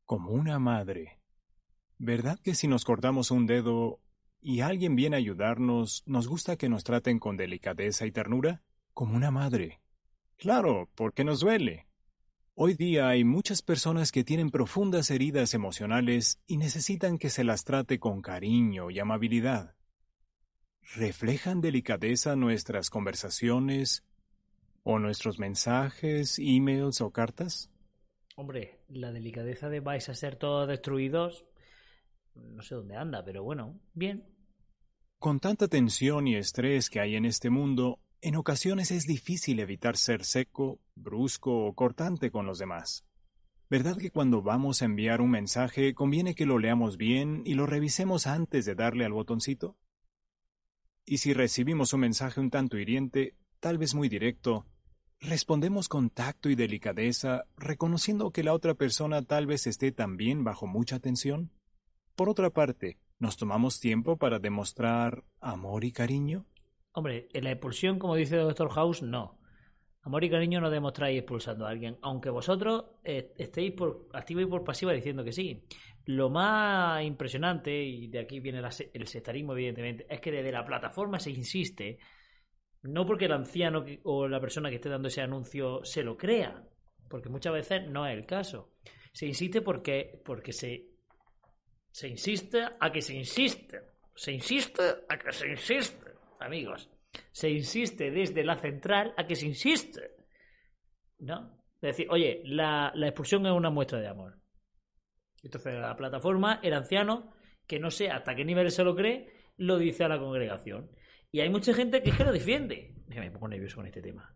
Como 0.04 0.30
una 0.30 0.60
madre. 0.60 1.18
¿Verdad 1.98 2.38
que 2.38 2.54
si 2.54 2.68
nos 2.68 2.84
cortamos 2.84 3.32
un 3.32 3.46
dedo 3.46 3.98
y 4.40 4.60
alguien 4.60 4.94
viene 4.94 5.16
a 5.16 5.18
ayudarnos, 5.18 6.04
nos 6.06 6.28
gusta 6.28 6.56
que 6.56 6.68
nos 6.68 6.84
traten 6.84 7.18
con 7.18 7.36
delicadeza 7.36 8.06
y 8.06 8.12
ternura? 8.12 8.62
Como 8.92 9.16
una 9.16 9.32
madre. 9.32 9.80
Claro, 10.36 10.88
porque 10.94 11.24
nos 11.24 11.40
duele. 11.40 11.88
Hoy 12.54 12.74
día 12.74 13.08
hay 13.08 13.24
muchas 13.24 13.62
personas 13.62 14.12
que 14.12 14.22
tienen 14.22 14.52
profundas 14.52 15.10
heridas 15.10 15.54
emocionales 15.54 16.38
y 16.46 16.56
necesitan 16.56 17.18
que 17.18 17.30
se 17.30 17.42
las 17.42 17.64
trate 17.64 17.98
con 17.98 18.22
cariño 18.22 18.92
y 18.92 19.00
amabilidad. 19.00 19.74
¿Reflejan 20.92 21.60
delicadeza 21.60 22.36
nuestras 22.36 22.90
conversaciones 22.90 24.04
o 24.82 24.98
nuestros 24.98 25.38
mensajes, 25.38 26.38
emails 26.38 27.00
o 27.00 27.10
cartas? 27.10 27.70
Hombre, 28.36 28.80
la 28.88 29.10
delicadeza 29.10 29.68
de 29.68 29.80
vais 29.80 30.08
a 30.08 30.14
ser 30.14 30.36
todos 30.36 30.68
destruidos, 30.68 31.46
no 32.34 32.62
sé 32.62 32.74
dónde 32.74 32.96
anda, 32.96 33.24
pero 33.24 33.42
bueno, 33.42 33.80
bien. 33.94 34.24
Con 35.18 35.40
tanta 35.40 35.68
tensión 35.68 36.28
y 36.28 36.36
estrés 36.36 36.90
que 36.90 37.00
hay 37.00 37.16
en 37.16 37.24
este 37.24 37.48
mundo, 37.48 38.00
en 38.20 38.36
ocasiones 38.36 38.90
es 38.90 39.04
difícil 39.04 39.60
evitar 39.60 39.96
ser 39.96 40.24
seco, 40.24 40.80
brusco 40.94 41.66
o 41.66 41.74
cortante 41.74 42.30
con 42.30 42.46
los 42.46 42.58
demás. 42.58 43.04
¿Verdad 43.70 43.96
que 43.96 44.10
cuando 44.10 44.42
vamos 44.42 44.82
a 44.82 44.84
enviar 44.84 45.20
un 45.20 45.30
mensaje 45.30 45.94
conviene 45.94 46.34
que 46.34 46.46
lo 46.46 46.58
leamos 46.58 46.96
bien 46.96 47.42
y 47.46 47.54
lo 47.54 47.66
revisemos 47.66 48.26
antes 48.26 48.66
de 48.66 48.74
darle 48.74 49.04
al 49.04 49.12
botoncito? 49.12 49.76
Y 51.06 51.18
si 51.18 51.32
recibimos 51.32 51.92
un 51.92 52.00
mensaje 52.00 52.40
un 52.40 52.50
tanto 52.50 52.78
hiriente, 52.78 53.34
tal 53.60 53.78
vez 53.78 53.94
muy 53.94 54.08
directo, 54.08 54.66
Respondemos 55.26 55.88
con 55.88 56.10
tacto 56.10 56.50
y 56.50 56.54
delicadeza, 56.54 57.46
reconociendo 57.56 58.30
que 58.30 58.44
la 58.44 58.52
otra 58.52 58.74
persona 58.74 59.22
tal 59.22 59.46
vez 59.46 59.66
esté 59.66 59.90
también 59.90 60.44
bajo 60.44 60.66
mucha 60.66 60.98
tensión. 60.98 61.50
Por 62.14 62.28
otra 62.28 62.50
parte, 62.50 62.98
¿nos 63.18 63.38
tomamos 63.38 63.80
tiempo 63.80 64.18
para 64.18 64.38
demostrar 64.38 65.24
amor 65.40 65.84
y 65.84 65.92
cariño? 65.92 66.44
Hombre, 66.92 67.28
en 67.32 67.44
la 67.44 67.52
expulsión, 67.52 67.98
como 67.98 68.16
dice 68.16 68.36
Doctor 68.36 68.68
House, 68.70 69.00
no. 69.00 69.38
Amor 70.04 70.22
y 70.22 70.28
cariño 70.28 70.60
no 70.60 70.68
demostráis 70.68 71.18
expulsando 71.18 71.64
a 71.64 71.70
alguien, 71.70 71.96
aunque 72.02 72.28
vosotros 72.28 72.84
eh, 73.02 73.32
estéis 73.38 73.72
por 73.72 74.08
activa 74.12 74.42
y 74.42 74.46
por 74.46 74.62
pasiva 74.62 74.92
diciendo 74.92 75.24
que 75.24 75.32
sí. 75.32 75.64
Lo 76.04 76.28
más 76.28 77.02
impresionante, 77.02 77.82
y 77.82 78.08
de 78.08 78.18
aquí 78.18 78.38
viene 78.38 78.60
el 78.92 79.06
sectarismo, 79.06 79.54
evidentemente, 79.54 80.06
es 80.10 80.20
que 80.20 80.30
desde 80.30 80.52
la 80.52 80.62
plataforma 80.62 81.18
se 81.18 81.30
insiste, 81.30 81.98
no 82.82 83.06
porque 83.06 83.24
el 83.24 83.32
anciano 83.32 83.82
o 84.02 84.28
la 84.28 84.40
persona 84.40 84.68
que 84.68 84.76
esté 84.76 84.90
dando 84.90 85.08
ese 85.08 85.22
anuncio 85.22 85.82
se 85.84 86.02
lo 86.02 86.18
crea, 86.18 86.62
porque 87.08 87.30
muchas 87.30 87.54
veces 87.54 87.88
no 87.88 88.06
es 88.06 88.14
el 88.14 88.26
caso. 88.26 88.74
Se 89.10 89.24
insiste 89.24 89.62
porque, 89.62 90.20
porque 90.22 90.52
se, 90.52 90.84
se 91.90 92.08
insiste 92.08 92.62
a 92.78 92.92
que 92.92 93.00
se 93.00 93.14
insiste. 93.14 93.80
Se 94.14 94.32
insiste 94.32 94.82
a 95.08 95.18
que 95.18 95.32
se 95.32 95.48
insiste, 95.48 96.10
amigos 96.40 96.93
se 97.32 97.50
insiste 97.50 98.10
desde 98.10 98.44
la 98.44 98.56
central 98.56 99.14
a 99.16 99.26
que 99.26 99.36
se 99.36 99.46
insiste. 99.46 100.16
¿No? 101.18 101.64
Es 101.80 101.96
decir, 101.96 102.06
oye, 102.10 102.42
la, 102.44 102.92
expulsión 102.96 103.44
es 103.46 103.52
una 103.52 103.70
muestra 103.70 104.00
de 104.00 104.08
amor. 104.08 104.38
Entonces, 105.42 105.74
la 105.74 105.94
plataforma, 105.96 106.60
el 106.62 106.72
anciano, 106.72 107.34
que 107.66 107.78
no 107.78 107.90
sé 107.90 108.10
hasta 108.10 108.34
qué 108.34 108.44
nivel 108.44 108.70
se 108.70 108.84
lo 108.84 108.96
cree, 108.96 109.32
lo 109.56 109.78
dice 109.78 110.04
a 110.04 110.08
la 110.08 110.18
congregación. 110.18 110.90
Y 111.30 111.40
hay 111.40 111.50
mucha 111.50 111.74
gente 111.74 112.02
que 112.02 112.10
es 112.10 112.16
que 112.16 112.24
lo 112.24 112.32
defiende. 112.32 112.94
Me 113.08 113.30
pongo 113.30 113.48
nervioso 113.48 113.76
con 113.76 113.86
este 113.86 114.00
tema. 114.00 114.34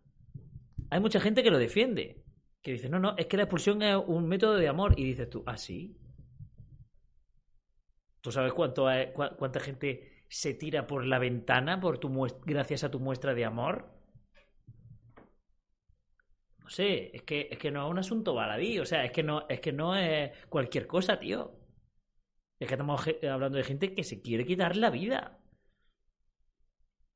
Hay 0.90 1.00
mucha 1.00 1.20
gente 1.20 1.42
que 1.42 1.50
lo 1.50 1.58
defiende. 1.58 2.25
Que 2.61 2.73
dice, 2.73 2.88
no, 2.88 2.99
no, 2.99 3.16
es 3.16 3.26
que 3.26 3.37
la 3.37 3.44
expulsión 3.44 3.80
es 3.82 3.97
un 3.97 4.28
método 4.28 4.56
de 4.56 4.68
amor. 4.68 4.99
Y 4.99 5.04
dices 5.04 5.30
tú, 5.30 5.42
ah, 5.47 5.56
sí. 5.56 5.97
¿Tú 8.20 8.32
sabes 8.32 8.52
cuánto 8.52 8.88
cuánta 9.14 9.61
gente 9.61 10.17
se 10.28 10.54
tira 10.54 10.87
por 10.87 11.06
la 11.06 11.18
ventana 11.18 11.80
por 11.80 11.99
tu 11.99 12.11
gracias 12.44 12.85
a 12.85 12.90
tu 12.90 13.00
muestra 13.00 13.35
de 13.35 13.44
amor? 13.44 13.99
No 16.58 16.68
sé, 16.68 17.16
es 17.16 17.23
que, 17.23 17.49
es 17.50 17.58
que 17.58 17.70
no 17.70 17.87
es 17.87 17.90
un 17.90 17.99
asunto 17.99 18.35
baladí, 18.35 18.78
o 18.78 18.85
sea, 18.85 19.04
es 19.04 19.11
que 19.11 19.23
no, 19.23 19.49
es 19.49 19.61
que 19.61 19.73
no 19.73 19.97
es 19.97 20.30
cualquier 20.49 20.87
cosa, 20.87 21.18
tío. 21.18 21.58
Es 22.58 22.68
que 22.68 22.75
estamos 22.75 23.00
hablando 23.30 23.56
de 23.56 23.64
gente 23.64 23.94
que 23.94 24.04
se 24.04 24.20
quiere 24.20 24.44
quitar 24.44 24.76
la 24.76 24.90
vida. 24.90 25.38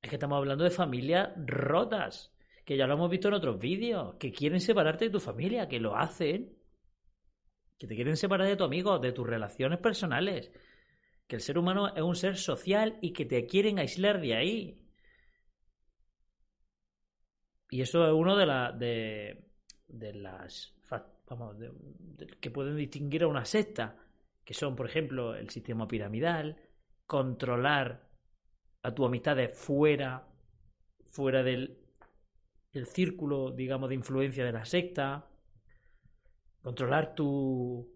Es 0.01 0.09
que 0.09 0.17
estamos 0.17 0.39
hablando 0.39 0.65
de 0.65 0.71
familias 0.71 1.31
rotas, 1.37 2.35
que 2.65 2.77
ya 2.77 2.87
lo 2.87 2.95
hemos 2.95 3.11
visto 3.11 3.29
en 3.29 3.35
otros 3.35 3.59
vídeos, 3.59 4.15
que 4.15 4.33
quieren 4.33 4.61
separarte 4.61 5.07
de 5.07 5.11
tu 5.11 5.21
familia, 5.21 5.69
que 5.69 5.81
lo 5.81 5.97
hacen, 5.97 6.57
que 7.79 7.87
te 7.87 7.95
quieren 7.95 8.17
separar 8.17 8.47
de 8.47 8.57
tu 8.57 8.65
amigo, 8.65 8.99
de 8.99 9.13
tus 9.13 9.27
relaciones 9.27 9.81
personales, 9.81 10.51
que 11.27 11.37
el 11.37 11.43
ser 11.43 11.59
humano 11.59 11.95
es 11.95 12.03
un 12.03 12.17
ser 12.17 12.37
social 12.37 12.99
y 13.01 13.13
que 13.13 13.25
te 13.25 13.47
quieren 13.47 13.79
aislar 13.79 14.21
de 14.21 14.35
ahí. 14.35 14.79
Y 17.71 17.81
eso 17.81 18.07
es 18.07 18.13
uno 18.13 18.37
de, 18.37 18.47
la, 18.47 18.73
de, 18.73 19.49
de 19.89 20.13
las 20.15 20.75
vamos, 21.29 21.57
que 22.41 22.51
pueden 22.51 22.77
distinguir 22.77 23.23
a 23.23 23.29
una 23.29 23.45
secta, 23.45 23.97
que 24.45 24.55
son, 24.55 24.77
por 24.77 24.87
ejemplo, 24.87 25.35
el 25.35 25.51
sistema 25.51 25.89
piramidal, 25.89 26.57
controlar 27.07 28.09
a 28.83 28.95
tu 28.95 29.05
amistades 29.05 29.57
fuera, 29.57 30.27
fuera 31.07 31.43
del, 31.43 31.79
del 32.73 32.87
círculo, 32.87 33.51
digamos, 33.51 33.89
de 33.89 33.95
influencia 33.95 34.45
de 34.45 34.53
la 34.53 34.65
secta, 34.65 35.29
controlar 36.63 37.15
tu, 37.15 37.92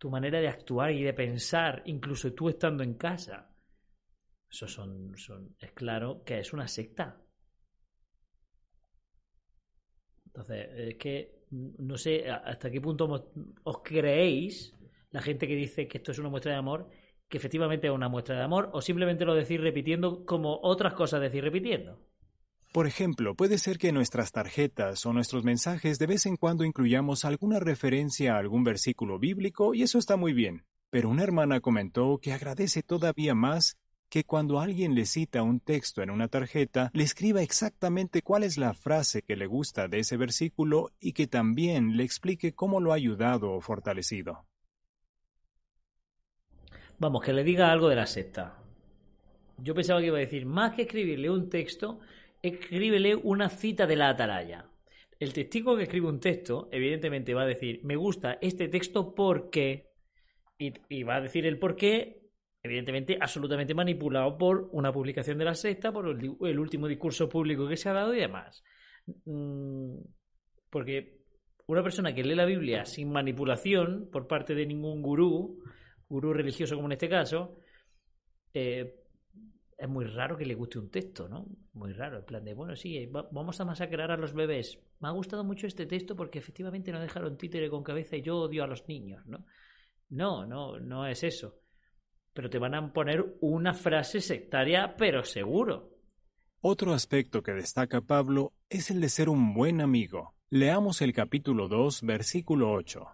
tu 0.00 0.08
manera 0.08 0.40
de 0.40 0.48
actuar 0.48 0.92
y 0.92 1.02
de 1.02 1.12
pensar, 1.12 1.82
incluso 1.84 2.32
tú 2.32 2.48
estando 2.48 2.82
en 2.82 2.94
casa. 2.94 3.54
Eso 4.50 4.66
son, 4.66 5.14
son, 5.14 5.54
es 5.58 5.72
claro 5.72 6.24
que 6.24 6.38
es 6.38 6.54
una 6.54 6.66
secta. 6.66 7.20
Entonces, 10.24 10.68
es 10.74 10.94
que 10.96 11.44
no 11.50 11.98
sé 11.98 12.30
hasta 12.30 12.70
qué 12.70 12.80
punto 12.80 13.30
os 13.62 13.82
creéis, 13.82 14.74
la 15.10 15.20
gente 15.20 15.46
que 15.46 15.54
dice 15.54 15.86
que 15.86 15.98
esto 15.98 16.12
es 16.12 16.18
una 16.18 16.30
muestra 16.30 16.52
de 16.52 16.58
amor, 16.58 16.88
que 17.28 17.36
efectivamente 17.36 17.88
es 17.88 17.92
una 17.92 18.08
muestra 18.08 18.36
de 18.36 18.42
amor, 18.42 18.70
o 18.72 18.80
simplemente 18.80 19.26
lo 19.26 19.34
decís 19.34 19.60
repitiendo 19.60 20.24
como 20.24 20.60
otras 20.62 20.94
cosas 20.94 21.20
decís 21.20 21.42
repitiendo. 21.42 22.00
Por 22.72 22.86
ejemplo, 22.86 23.34
puede 23.34 23.58
ser 23.58 23.78
que 23.78 23.88
en 23.88 23.96
nuestras 23.96 24.30
tarjetas 24.30 25.04
o 25.04 25.12
nuestros 25.12 25.42
mensajes 25.42 25.98
de 25.98 26.06
vez 26.06 26.26
en 26.26 26.36
cuando 26.36 26.64
incluyamos 26.64 27.24
alguna 27.24 27.58
referencia 27.58 28.34
a 28.34 28.38
algún 28.38 28.62
versículo 28.62 29.18
bíblico 29.18 29.74
y 29.74 29.82
eso 29.82 29.98
está 29.98 30.16
muy 30.16 30.32
bien. 30.32 30.64
Pero 30.88 31.08
una 31.08 31.24
hermana 31.24 31.58
comentó 31.60 32.18
que 32.22 32.32
agradece 32.32 32.84
todavía 32.84 33.34
más 33.34 33.76
que 34.08 34.22
cuando 34.22 34.60
alguien 34.60 34.94
le 34.94 35.04
cita 35.06 35.42
un 35.42 35.58
texto 35.58 36.00
en 36.00 36.10
una 36.10 36.28
tarjeta, 36.28 36.90
le 36.94 37.02
escriba 37.02 37.42
exactamente 37.42 38.22
cuál 38.22 38.44
es 38.44 38.56
la 38.56 38.72
frase 38.72 39.22
que 39.22 39.34
le 39.34 39.46
gusta 39.46 39.88
de 39.88 40.00
ese 40.00 40.16
versículo 40.16 40.92
y 41.00 41.12
que 41.12 41.26
también 41.26 41.96
le 41.96 42.04
explique 42.04 42.52
cómo 42.52 42.80
lo 42.80 42.92
ha 42.92 42.96
ayudado 42.96 43.52
o 43.52 43.60
fortalecido. 43.60 44.44
Vamos, 47.00 47.22
que 47.22 47.32
le 47.32 47.42
diga 47.42 47.72
algo 47.72 47.88
de 47.88 47.96
la 47.96 48.06
secta. 48.06 48.58
Yo 49.58 49.74
pensaba 49.74 50.00
que 50.00 50.06
iba 50.06 50.18
a 50.18 50.20
decir, 50.20 50.46
más 50.46 50.74
que 50.74 50.82
escribirle 50.82 51.30
un 51.30 51.48
texto, 51.48 52.00
escríbele 52.42 53.14
una 53.14 53.48
cita 53.48 53.86
de 53.86 53.96
la 53.96 54.10
atalaya. 54.10 54.66
El 55.18 55.32
testigo 55.32 55.76
que 55.76 55.82
escribe 55.82 56.08
un 56.08 56.20
texto, 56.20 56.68
evidentemente 56.72 57.34
va 57.34 57.42
a 57.42 57.46
decir, 57.46 57.80
me 57.84 57.96
gusta 57.96 58.38
este 58.40 58.68
texto 58.68 59.14
porque, 59.14 59.90
y, 60.58 61.02
va 61.02 61.16
a 61.16 61.20
decir 61.20 61.46
el 61.46 61.58
por 61.58 61.76
qué, 61.76 62.22
evidentemente 62.62 63.18
absolutamente 63.20 63.74
manipulado 63.74 64.38
por 64.38 64.68
una 64.72 64.92
publicación 64.92 65.38
de 65.38 65.44
la 65.44 65.54
secta, 65.54 65.92
por 65.92 66.08
el, 66.08 66.58
último 66.58 66.88
discurso 66.88 67.28
público 67.28 67.68
que 67.68 67.76
se 67.76 67.90
ha 67.90 67.92
dado 67.92 68.14
y 68.14 68.20
demás. 68.20 68.62
Mm, 69.26 69.98
porque 70.70 71.20
una 71.66 71.82
persona 71.82 72.14
que 72.14 72.24
lee 72.24 72.34
la 72.34 72.46
Biblia 72.46 72.86
sin 72.86 73.12
manipulación 73.12 74.08
por 74.10 74.26
parte 74.26 74.54
de 74.54 74.66
ningún 74.66 75.02
gurú, 75.02 75.62
gurú 76.08 76.32
religioso 76.32 76.76
como 76.76 76.88
en 76.88 76.92
este 76.92 77.08
caso, 77.08 77.58
eh, 78.54 79.00
es 79.80 79.88
muy 79.88 80.04
raro 80.04 80.36
que 80.36 80.44
le 80.44 80.54
guste 80.54 80.78
un 80.78 80.90
texto, 80.90 81.26
¿no? 81.26 81.46
Muy 81.72 81.94
raro, 81.94 82.18
en 82.18 82.24
plan 82.26 82.44
de, 82.44 82.52
bueno, 82.52 82.76
sí, 82.76 83.06
vamos 83.06 83.60
a 83.60 83.64
masacrar 83.64 84.10
a 84.10 84.18
los 84.18 84.34
bebés. 84.34 84.78
Me 85.00 85.08
ha 85.08 85.12
gustado 85.12 85.42
mucho 85.42 85.66
este 85.66 85.86
texto 85.86 86.14
porque 86.14 86.38
efectivamente 86.38 86.92
no 86.92 87.00
dejaron 87.00 87.38
títere 87.38 87.70
con 87.70 87.82
cabeza 87.82 88.16
y 88.16 88.22
yo 88.22 88.36
odio 88.36 88.62
a 88.62 88.66
los 88.66 88.86
niños, 88.88 89.24
¿no? 89.26 89.46
No, 90.10 90.44
no, 90.44 90.78
no 90.78 91.06
es 91.06 91.24
eso. 91.24 91.62
Pero 92.34 92.50
te 92.50 92.58
van 92.58 92.74
a 92.74 92.92
poner 92.92 93.38
una 93.40 93.72
frase 93.72 94.20
sectaria, 94.20 94.96
pero 94.98 95.24
seguro. 95.24 95.96
Otro 96.60 96.92
aspecto 96.92 97.42
que 97.42 97.52
destaca 97.52 98.02
Pablo 98.02 98.52
es 98.68 98.90
el 98.90 99.00
de 99.00 99.08
ser 99.08 99.30
un 99.30 99.54
buen 99.54 99.80
amigo. 99.80 100.34
Leamos 100.50 101.00
el 101.00 101.14
capítulo 101.14 101.68
2, 101.68 102.02
versículo 102.02 102.70
8. 102.72 103.06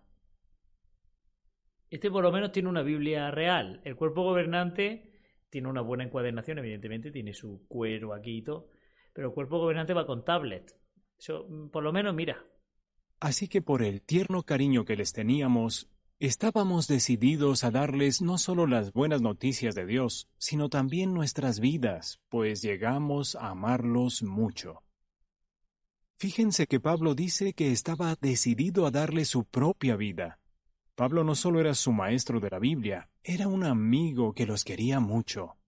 Este 1.90 2.10
por 2.10 2.24
lo 2.24 2.32
menos 2.32 2.50
tiene 2.50 2.68
una 2.68 2.82
Biblia 2.82 3.30
real. 3.30 3.80
El 3.84 3.94
cuerpo 3.94 4.24
gobernante 4.24 5.15
tiene 5.56 5.70
una 5.70 5.80
buena 5.80 6.04
encuadernación, 6.04 6.58
evidentemente, 6.58 7.10
tiene 7.10 7.32
su 7.32 7.64
cuero 7.66 8.12
aquí 8.12 8.36
y 8.36 8.42
todo, 8.42 8.68
pero 9.14 9.28
el 9.28 9.32
cuerpo 9.32 9.58
gobernante 9.58 9.94
va 9.94 10.06
con 10.06 10.22
tablet. 10.22 10.76
Eso, 11.18 11.46
mm, 11.48 11.70
por 11.70 11.82
lo 11.82 11.94
menos, 11.94 12.14
mira. 12.14 12.44
Así 13.20 13.48
que 13.48 13.62
por 13.62 13.82
el 13.82 14.02
tierno 14.02 14.42
cariño 14.42 14.84
que 14.84 14.96
les 14.96 15.14
teníamos, 15.14 15.88
estábamos 16.18 16.88
decididos 16.88 17.64
a 17.64 17.70
darles 17.70 18.20
no 18.20 18.36
solo 18.36 18.66
las 18.66 18.92
buenas 18.92 19.22
noticias 19.22 19.74
de 19.74 19.86
Dios, 19.86 20.28
sino 20.36 20.68
también 20.68 21.14
nuestras 21.14 21.58
vidas, 21.58 22.20
pues 22.28 22.60
llegamos 22.60 23.34
a 23.34 23.48
amarlos 23.48 24.22
mucho. 24.22 24.82
Fíjense 26.18 26.66
que 26.66 26.80
Pablo 26.80 27.14
dice 27.14 27.54
que 27.54 27.72
estaba 27.72 28.14
decidido 28.20 28.84
a 28.84 28.90
darle 28.90 29.24
su 29.24 29.46
propia 29.46 29.96
vida. 29.96 30.38
Pablo 30.96 31.24
no 31.24 31.34
solo 31.34 31.60
era 31.60 31.74
su 31.74 31.92
maestro 31.92 32.40
de 32.40 32.48
la 32.48 32.58
Biblia, 32.58 33.10
era 33.22 33.48
un 33.48 33.64
amigo 33.64 34.32
que 34.32 34.46
los 34.46 34.64
quería 34.64 34.98
mucho. 34.98 35.58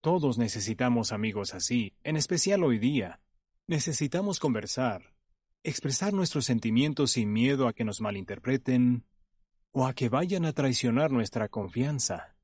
Todos 0.00 0.38
necesitamos 0.38 1.12
amigos 1.12 1.52
así, 1.52 1.94
en 2.04 2.16
especial 2.16 2.64
hoy 2.64 2.78
día. 2.78 3.20
Necesitamos 3.66 4.40
conversar, 4.40 5.12
expresar 5.62 6.14
nuestros 6.14 6.46
sentimientos 6.46 7.10
sin 7.12 7.34
miedo 7.34 7.68
a 7.68 7.74
que 7.74 7.84
nos 7.84 8.00
malinterpreten 8.00 9.04
o 9.72 9.86
a 9.86 9.92
que 9.92 10.08
vayan 10.08 10.46
a 10.46 10.54
traicionar 10.54 11.10
nuestra 11.10 11.48
confianza. 11.48 12.34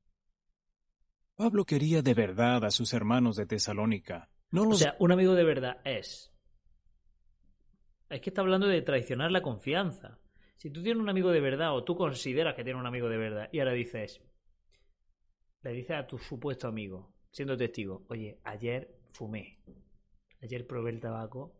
Pablo 1.35 1.65
quería 1.65 2.03
de 2.03 2.13
verdad 2.13 2.63
a 2.63 2.69
sus 2.69 2.93
hermanos 2.93 3.37
de 3.37 3.47
Tesalónica. 3.47 4.29
No 4.51 4.69
O 4.69 4.75
sea, 4.75 4.95
un 4.99 5.11
amigo 5.11 5.33
de 5.33 5.43
verdad 5.43 5.81
es. 5.83 6.31
Es 8.07 8.21
que 8.21 8.29
está 8.29 8.41
hablando 8.41 8.67
de 8.67 8.83
traicionar 8.83 9.31
la 9.31 9.41
confianza. 9.41 10.19
Si 10.57 10.69
tú 10.69 10.83
tienes 10.83 11.01
un 11.01 11.07
amigo 11.09 11.31
de 11.31 11.39
verdad 11.39 11.73
o 11.73 11.83
tú 11.85 11.95
consideras 11.95 12.55
que 12.55 12.63
tienes 12.65 12.79
un 12.79 12.87
amigo 12.87 13.07
de 13.09 13.17
verdad 13.17 13.49
y 13.53 13.59
ahora 13.59 13.71
dices, 13.73 14.21
le 15.63 15.71
dices 15.71 15.97
a 15.97 16.07
tu 16.07 16.17
supuesto 16.17 16.67
amigo, 16.67 17.13
siendo 17.29 17.57
testigo, 17.57 18.05
oye, 18.07 18.39
ayer 18.45 18.97
fumé, 19.11 19.59
ayer 20.41 20.65
probé 20.65 20.91
el 20.91 21.01
tabaco 21.01 21.53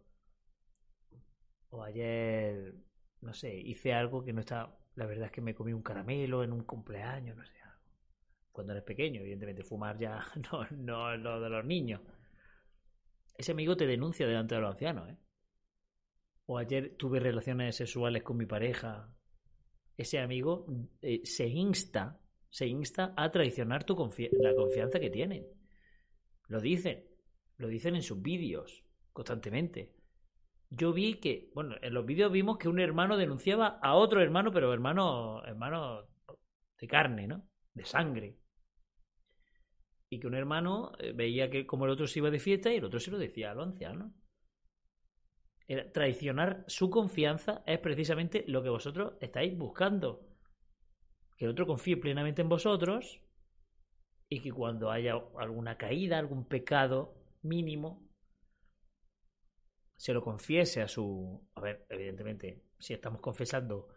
O 1.69 1.83
ayer, 1.83 2.73
no 3.21 3.33
sé, 3.33 3.55
hice 3.55 3.93
algo 3.93 4.23
que 4.23 4.33
no 4.33 4.39
está. 4.41 4.75
La 4.95 5.05
verdad 5.05 5.25
es 5.27 5.31
que 5.31 5.41
me 5.41 5.53
comí 5.55 5.73
un 5.73 5.83
caramelo 5.83 6.43
en 6.43 6.53
un 6.53 6.63
cumpleaños, 6.63 7.35
no 7.37 7.45
sé. 7.45 7.53
Cuando 8.51 8.73
eres 8.73 8.83
pequeño, 8.85 9.21
evidentemente, 9.21 9.63
fumar 9.63 9.97
ya 9.99 10.25
no, 10.51 10.65
no 10.71 11.13
es 11.13 11.19
lo 11.19 11.39
de 11.41 11.49
los 11.49 11.63
niños. 11.65 12.01
Ese 13.37 13.53
amigo 13.53 13.77
te 13.77 13.87
denuncia 13.87 14.27
delante 14.27 14.55
de 14.55 14.61
los 14.61 14.71
ancianos, 14.71 15.09
¿eh? 15.09 15.17
O 16.47 16.57
ayer 16.57 16.95
tuve 16.97 17.19
relaciones 17.19 17.75
sexuales 17.75 18.23
con 18.23 18.37
mi 18.37 18.45
pareja. 18.45 19.09
Ese 19.97 20.19
amigo 20.19 20.67
eh, 21.01 21.21
se 21.23 21.47
insta, 21.47 22.19
se 22.49 22.67
insta 22.67 23.13
a 23.15 23.31
traicionar 23.31 23.83
tu 23.83 23.95
la 23.95 24.55
confianza 24.55 24.99
que 24.99 25.09
tienen. 25.09 25.47
Lo 26.47 26.59
dicen, 26.59 27.05
lo 27.57 27.67
dicen 27.67 27.95
en 27.95 28.03
sus 28.03 28.21
vídeos 28.21 28.83
constantemente. 29.13 29.93
Yo 30.69 30.93
vi 30.93 31.15
que, 31.15 31.51
bueno, 31.53 31.75
en 31.81 31.93
los 31.93 32.05
vídeos 32.05 32.31
vimos 32.31 32.57
que 32.57 32.67
un 32.67 32.79
hermano 32.79 33.17
denunciaba 33.17 33.79
a 33.81 33.95
otro 33.95 34.21
hermano, 34.21 34.51
pero 34.51 34.73
hermano, 34.73 35.43
hermano 35.45 36.07
de 36.79 36.87
carne, 36.87 37.27
¿no? 37.27 37.47
De 37.73 37.85
sangre. 37.85 38.37
Y 40.09 40.19
que 40.19 40.27
un 40.27 40.35
hermano 40.35 40.91
eh, 40.99 41.13
veía 41.13 41.49
que 41.49 41.65
como 41.65 41.85
el 41.85 41.91
otro 41.91 42.07
se 42.07 42.19
iba 42.19 42.29
de 42.29 42.39
fiesta 42.39 42.71
y 42.71 42.77
el 42.77 42.85
otro 42.85 42.99
se 42.99 43.11
lo 43.11 43.17
decía 43.17 43.51
a 43.51 43.55
los 43.55 43.67
ancianos. 43.67 44.11
Traicionar 45.93 46.63
su 46.67 46.89
confianza 46.89 47.63
es 47.65 47.79
precisamente 47.79 48.43
lo 48.47 48.61
que 48.61 48.69
vosotros 48.69 49.13
estáis 49.19 49.57
buscando. 49.57 50.27
Que 51.37 51.45
el 51.45 51.51
otro 51.51 51.65
confíe 51.65 51.97
plenamente 51.97 52.41
en 52.41 52.49
vosotros 52.49 53.21
y 54.29 54.41
que 54.41 54.51
cuando 54.51 54.91
haya 54.91 55.13
alguna 55.37 55.77
caída, 55.77 56.17
algún 56.17 56.45
pecado 56.45 57.15
mínimo, 57.41 58.07
se 59.97 60.13
lo 60.13 60.21
confiese 60.21 60.81
a 60.81 60.87
su... 60.87 61.47
A 61.55 61.61
ver, 61.61 61.85
evidentemente, 61.89 62.63
si 62.77 62.93
estamos 62.93 63.21
confesando 63.21 63.87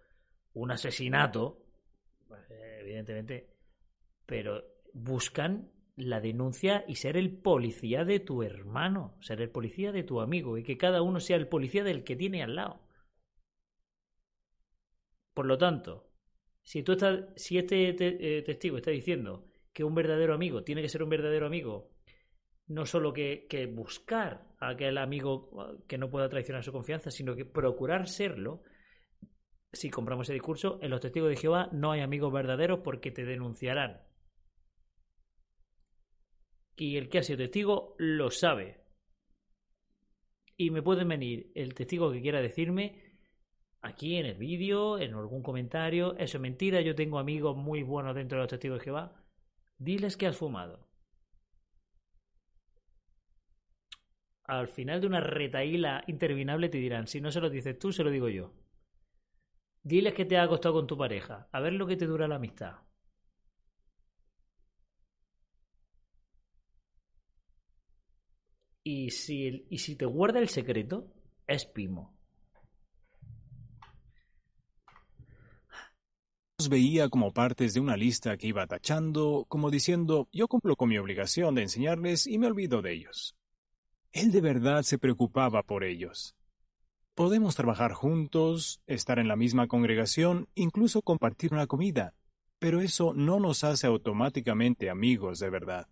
un 0.54 0.70
asesinato, 0.70 1.64
pues, 2.26 2.42
evidentemente, 2.50 3.56
pero 4.26 4.62
buscan 4.92 5.70
la 5.98 6.20
denuncia 6.20 6.84
y 6.86 6.94
ser 6.94 7.16
el 7.16 7.36
policía 7.36 8.04
de 8.04 8.20
tu 8.20 8.42
hermano, 8.42 9.16
ser 9.20 9.40
el 9.40 9.50
policía 9.50 9.90
de 9.90 10.04
tu 10.04 10.20
amigo 10.20 10.56
y 10.56 10.62
que 10.62 10.78
cada 10.78 11.02
uno 11.02 11.18
sea 11.20 11.36
el 11.36 11.48
policía 11.48 11.82
del 11.82 12.04
que 12.04 12.16
tiene 12.16 12.42
al 12.42 12.54
lado. 12.54 12.80
Por 15.34 15.46
lo 15.46 15.58
tanto, 15.58 16.08
si, 16.62 16.82
tú 16.82 16.92
estás, 16.92 17.24
si 17.36 17.58
este 17.58 17.88
eh, 18.38 18.42
testigo 18.42 18.76
está 18.76 18.90
diciendo 18.90 19.46
que 19.72 19.84
un 19.84 19.94
verdadero 19.94 20.34
amigo 20.34 20.62
tiene 20.62 20.82
que 20.82 20.88
ser 20.88 21.02
un 21.02 21.08
verdadero 21.08 21.46
amigo, 21.46 21.90
no 22.68 22.86
solo 22.86 23.12
que, 23.12 23.46
que 23.48 23.66
buscar 23.66 24.46
a 24.60 24.70
aquel 24.70 24.98
amigo 24.98 25.80
que 25.86 25.98
no 25.98 26.10
pueda 26.10 26.28
traicionar 26.28 26.62
su 26.62 26.72
confianza, 26.72 27.10
sino 27.10 27.34
que 27.34 27.44
procurar 27.44 28.08
serlo, 28.08 28.62
si 29.72 29.90
compramos 29.90 30.26
ese 30.26 30.34
discurso, 30.34 30.78
en 30.80 30.90
los 30.90 31.00
testigos 31.00 31.30
de 31.30 31.36
Jehová 31.36 31.68
no 31.72 31.92
hay 31.92 32.00
amigos 32.00 32.32
verdaderos 32.32 32.80
porque 32.84 33.10
te 33.10 33.24
denunciarán 33.24 34.07
y 36.78 36.96
el 36.96 37.08
que 37.08 37.18
ha 37.18 37.22
sido 37.22 37.38
testigo 37.38 37.94
lo 37.98 38.30
sabe. 38.30 38.80
Y 40.56 40.70
me 40.70 40.82
pueden 40.82 41.08
venir 41.08 41.52
el 41.54 41.74
testigo 41.74 42.10
que 42.10 42.20
quiera 42.20 42.40
decirme 42.40 43.08
aquí 43.80 44.16
en 44.16 44.26
el 44.26 44.34
vídeo, 44.36 44.98
en 44.98 45.14
algún 45.14 45.42
comentario, 45.42 46.16
eso 46.16 46.38
es 46.38 46.40
mentira, 46.40 46.80
yo 46.80 46.94
tengo 46.94 47.18
amigos 47.18 47.56
muy 47.56 47.82
buenos 47.82 48.14
dentro 48.14 48.38
de 48.38 48.42
los 48.42 48.50
testigos 48.50 48.78
de 48.78 48.84
Jehová. 48.84 49.24
Diles 49.78 50.16
que 50.16 50.26
has 50.26 50.36
fumado. 50.36 50.88
Al 54.44 54.68
final 54.68 55.00
de 55.00 55.06
una 55.06 55.20
retaíla 55.20 56.02
interminable 56.06 56.68
te 56.68 56.78
dirán, 56.78 57.06
si 57.06 57.20
no 57.20 57.30
se 57.30 57.40
lo 57.40 57.50
dices 57.50 57.78
tú, 57.78 57.92
se 57.92 58.02
lo 58.02 58.10
digo 58.10 58.28
yo. 58.28 58.52
Diles 59.82 60.14
que 60.14 60.24
te 60.24 60.38
ha 60.38 60.42
acostado 60.42 60.74
con 60.74 60.86
tu 60.86 60.96
pareja, 60.96 61.48
a 61.52 61.60
ver 61.60 61.74
lo 61.74 61.86
que 61.86 61.96
te 61.96 62.06
dura 62.06 62.26
la 62.26 62.36
amistad. 62.36 62.87
Y 68.90 69.10
si, 69.10 69.66
y 69.68 69.76
si 69.76 69.96
te 69.96 70.06
guarda 70.06 70.38
el 70.38 70.48
secreto, 70.48 71.12
es 71.46 71.66
Pimo. 71.66 72.16
Los 76.58 76.70
veía 76.70 77.10
como 77.10 77.34
partes 77.34 77.74
de 77.74 77.80
una 77.80 77.98
lista 77.98 78.38
que 78.38 78.46
iba 78.46 78.66
tachando, 78.66 79.44
como 79.46 79.70
diciendo, 79.70 80.26
yo 80.32 80.48
cumplo 80.48 80.74
con 80.74 80.88
mi 80.88 80.96
obligación 80.96 81.54
de 81.54 81.64
enseñarles 81.64 82.26
y 82.26 82.38
me 82.38 82.46
olvido 82.46 82.80
de 82.80 82.94
ellos. 82.94 83.36
Él 84.10 84.32
de 84.32 84.40
verdad 84.40 84.82
se 84.84 84.96
preocupaba 84.96 85.62
por 85.64 85.84
ellos. 85.84 86.34
Podemos 87.14 87.56
trabajar 87.56 87.92
juntos, 87.92 88.80
estar 88.86 89.18
en 89.18 89.28
la 89.28 89.36
misma 89.36 89.66
congregación, 89.66 90.48
incluso 90.54 91.02
compartir 91.02 91.52
una 91.52 91.66
comida, 91.66 92.14
pero 92.58 92.80
eso 92.80 93.12
no 93.12 93.38
nos 93.38 93.64
hace 93.64 93.86
automáticamente 93.86 94.88
amigos 94.88 95.40
de 95.40 95.50
verdad. 95.50 95.88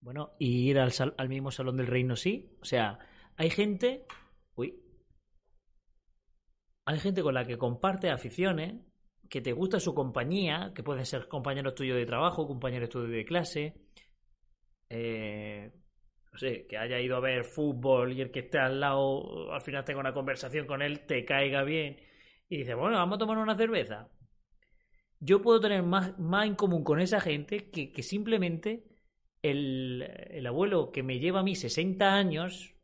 Bueno, 0.00 0.32
y 0.38 0.70
ir 0.70 0.78
al, 0.78 0.92
al 1.16 1.28
mismo 1.28 1.50
salón 1.50 1.76
del 1.76 1.86
reino 1.86 2.16
sí. 2.16 2.56
O 2.60 2.64
sea, 2.64 2.98
hay 3.36 3.50
gente. 3.50 4.06
Uy. 4.54 4.74
Hay 6.86 6.98
gente 6.98 7.22
con 7.22 7.34
la 7.34 7.46
que 7.46 7.58
comparte 7.58 8.10
aficiones, 8.10 8.80
que 9.28 9.40
te 9.40 9.52
gusta 9.52 9.78
su 9.78 9.94
compañía, 9.94 10.72
que 10.74 10.82
pueden 10.82 11.04
ser 11.04 11.28
compañeros 11.28 11.74
tuyos 11.74 11.96
de 11.96 12.06
trabajo, 12.06 12.46
compañeros 12.46 12.88
tuyos 12.88 13.10
de 13.10 13.24
clase. 13.24 13.74
Eh, 14.88 15.70
no 16.32 16.38
sé, 16.38 16.66
que 16.66 16.78
haya 16.78 16.98
ido 16.98 17.16
a 17.16 17.20
ver 17.20 17.44
fútbol 17.44 18.12
y 18.12 18.22
el 18.22 18.30
que 18.30 18.40
esté 18.40 18.58
al 18.58 18.80
lado 18.80 19.52
al 19.52 19.60
final 19.60 19.84
tenga 19.84 20.00
una 20.00 20.12
conversación 20.12 20.66
con 20.66 20.80
él, 20.80 21.06
te 21.06 21.24
caiga 21.24 21.62
bien 21.62 22.00
y 22.48 22.58
dice, 22.58 22.74
bueno, 22.74 22.96
vamos 22.96 23.16
a 23.16 23.18
tomar 23.18 23.38
una 23.38 23.56
cerveza. 23.56 24.08
Yo 25.20 25.42
puedo 25.42 25.60
tener 25.60 25.82
más, 25.82 26.18
más 26.18 26.46
en 26.46 26.54
común 26.54 26.82
con 26.82 27.00
esa 27.00 27.20
gente 27.20 27.70
que 27.70 28.02
simplemente 28.02 28.89
el, 29.42 30.46
abuelo 30.46 30.90
que 30.92 31.02
me 31.02 31.18
lleva 31.18 31.40
a 31.40 31.42
mí 31.42 31.54
60 31.54 32.14
años, 32.14 32.74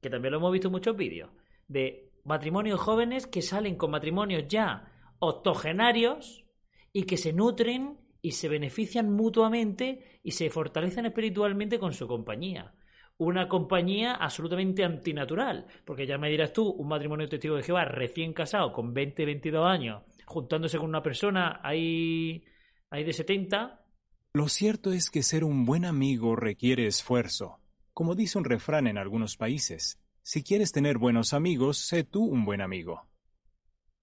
que 0.00 0.10
también 0.10 0.32
lo 0.32 0.38
hemos 0.38 0.52
visto 0.52 0.68
en 0.68 0.72
muchos 0.72 0.96
vídeos, 0.96 1.30
de 1.66 2.12
matrimonios 2.24 2.80
jóvenes 2.80 3.26
que 3.26 3.42
salen 3.42 3.76
con 3.76 3.90
matrimonios 3.90 4.46
ya 4.48 4.92
octogenarios 5.18 6.44
y 6.92 7.04
que 7.04 7.16
se 7.16 7.32
nutren 7.32 7.98
y 8.20 8.32
se 8.32 8.48
benefician 8.48 9.10
mutuamente 9.10 10.20
y 10.22 10.32
se 10.32 10.50
fortalecen 10.50 11.06
espiritualmente 11.06 11.78
con 11.78 11.92
su 11.92 12.06
compañía. 12.06 12.74
Una 13.16 13.48
compañía 13.48 14.14
absolutamente 14.14 14.84
antinatural, 14.84 15.66
porque 15.84 16.06
ya 16.06 16.18
me 16.18 16.30
dirás 16.30 16.52
tú, 16.52 16.68
un 16.70 16.86
matrimonio 16.86 17.28
testigo 17.28 17.56
de 17.56 17.64
Jehová 17.64 17.84
recién 17.84 18.32
casado 18.32 18.72
con 18.72 18.94
20, 18.94 19.24
22 19.24 19.66
años, 19.66 20.02
juntándose 20.24 20.78
con 20.78 20.88
una 20.88 21.02
persona 21.02 21.60
ahí, 21.64 22.44
ahí 22.90 23.02
de 23.02 23.12
70, 23.12 23.87
lo 24.34 24.48
cierto 24.48 24.92
es 24.92 25.10
que 25.10 25.22
ser 25.22 25.42
un 25.42 25.64
buen 25.64 25.84
amigo 25.84 26.36
requiere 26.36 26.86
esfuerzo. 26.86 27.60
Como 27.94 28.14
dice 28.14 28.38
un 28.38 28.44
refrán 28.44 28.86
en 28.86 28.98
algunos 28.98 29.36
países, 29.36 29.98
si 30.22 30.42
quieres 30.42 30.70
tener 30.70 30.98
buenos 30.98 31.32
amigos, 31.32 31.78
sé 31.78 32.04
tú 32.04 32.24
un 32.24 32.44
buen 32.44 32.60
amigo. 32.60 33.08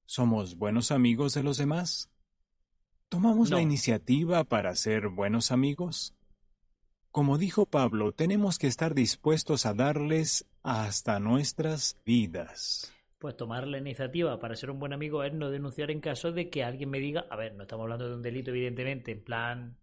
¿Somos 0.05 0.57
buenos 0.57 0.91
amigos 0.91 1.35
de 1.35 1.43
los 1.43 1.57
demás? 1.57 2.09
¿Tomamos 3.09 3.51
la 3.51 3.61
iniciativa 3.61 4.43
para 4.43 4.75
ser 4.75 5.09
buenos 5.09 5.51
amigos? 5.51 6.15
Como 7.11 7.37
dijo 7.37 7.67
Pablo, 7.67 8.11
tenemos 8.11 8.57
que 8.57 8.67
estar 8.67 8.95
dispuestos 8.95 9.65
a 9.65 9.73
darles 9.73 10.45
hasta 10.63 11.19
nuestras 11.19 11.97
vidas. 12.03 12.93
Pues 13.19 13.37
tomar 13.37 13.67
la 13.67 13.77
iniciativa 13.77 14.39
para 14.39 14.55
ser 14.55 14.71
un 14.71 14.79
buen 14.79 14.91
amigo 14.91 15.23
es 15.23 15.33
no 15.33 15.49
denunciar 15.49 15.91
en 15.91 16.01
caso 16.01 16.31
de 16.31 16.49
que 16.49 16.63
alguien 16.63 16.89
me 16.89 16.99
diga, 16.99 17.25
a 17.29 17.35
ver, 17.35 17.53
no 17.53 17.63
estamos 17.63 17.83
hablando 17.83 18.09
de 18.09 18.15
un 18.15 18.21
delito 18.21 18.49
evidentemente, 18.49 19.11
en 19.11 19.23
plan 19.23 19.77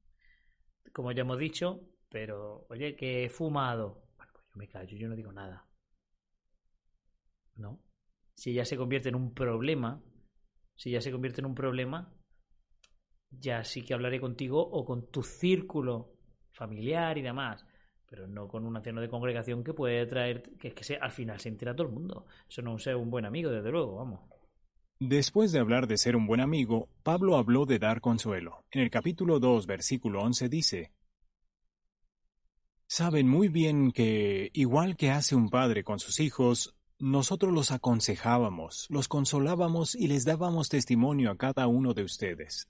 como 0.92 1.12
ya 1.12 1.23
hemos 1.23 1.38
dicho, 1.38 1.81
pero 2.09 2.66
oye, 2.71 2.97
que 2.97 3.25
he 3.25 3.29
fumado. 3.29 4.03
Pues 4.16 4.29
yo 4.33 4.40
me 4.55 4.68
callo, 4.68 4.97
yo 4.97 5.09
no 5.09 5.16
digo 5.16 5.33
nada. 5.33 5.66
¿No? 7.57 7.81
Si 8.35 8.53
ya 8.53 8.64
se 8.64 8.77
convierte 8.77 9.09
en 9.09 9.14
un 9.14 9.35
problema, 9.35 10.03
si 10.75 10.90
ya 10.90 11.01
se 11.01 11.12
convierte 11.12 11.40
en 11.40 11.47
un 11.47 11.55
problema, 11.55 12.12
ya 13.31 13.64
sí 13.64 13.83
que 13.83 13.95
hablaré 13.95 14.21
contigo 14.21 14.61
o 14.61 14.85
con 14.85 15.11
tu 15.11 15.23
círculo 15.23 16.14
familiar 16.51 17.16
y 17.18 17.23
demás, 17.23 17.64
pero 18.07 18.27
no 18.27 18.49
con 18.49 18.66
un 18.66 18.77
anciano 18.77 19.01
de 19.01 19.09
congregación 19.09 19.64
que 19.64 19.75
puede 19.75 20.05
traer, 20.07 20.42
que 20.59 20.68
es 20.68 20.75
que 20.75 20.85
se, 20.85 20.97
al 20.97 21.12
final 21.12 21.40
se 21.40 21.49
entera 21.49 21.75
todo 21.75 21.87
el 21.87 21.92
mundo. 21.95 22.27
Eso 22.49 22.62
no 22.62 22.77
es 22.77 22.87
un 22.88 23.11
buen 23.11 23.25
amigo, 23.25 23.51
desde 23.51 23.71
luego, 23.71 23.97
vamos. 23.97 24.32
Después 25.05 25.51
de 25.51 25.59
hablar 25.59 25.88
de 25.88 25.99
ser 25.99 26.15
un 26.15 26.29
buen 26.29 26.41
amigo, 26.41 26.88
Pablo 27.03 27.37
habló 27.37 27.67
de 27.67 27.81
dar 27.81 28.01
consuelo. 28.01 28.65
En 28.71 28.83
el 28.83 28.88
capítulo 28.88 29.41
2, 29.41 29.67
versículo 29.67 30.23
11 30.23 30.49
dice, 30.49 30.93
Saben 32.87 33.29
muy 33.29 33.49
bien 33.49 33.91
que, 33.91 34.51
igual 34.53 34.97
que 34.97 35.11
hace 35.11 35.35
un 35.35 35.51
padre 35.51 35.83
con 35.83 35.99
sus 35.99 36.21
hijos, 36.21 36.77
nosotros 37.01 37.53
los 37.53 37.73
aconsejábamos, 37.73 38.87
los 38.91 39.09
consolábamos 39.09 39.97
y 39.97 40.07
les 40.07 40.25
dábamos 40.25 40.69
testimonio 40.69 41.33
a 41.33 41.37
cada 41.37 41.67
uno 41.67 41.95
de 41.95 42.05
ustedes. 42.05 42.69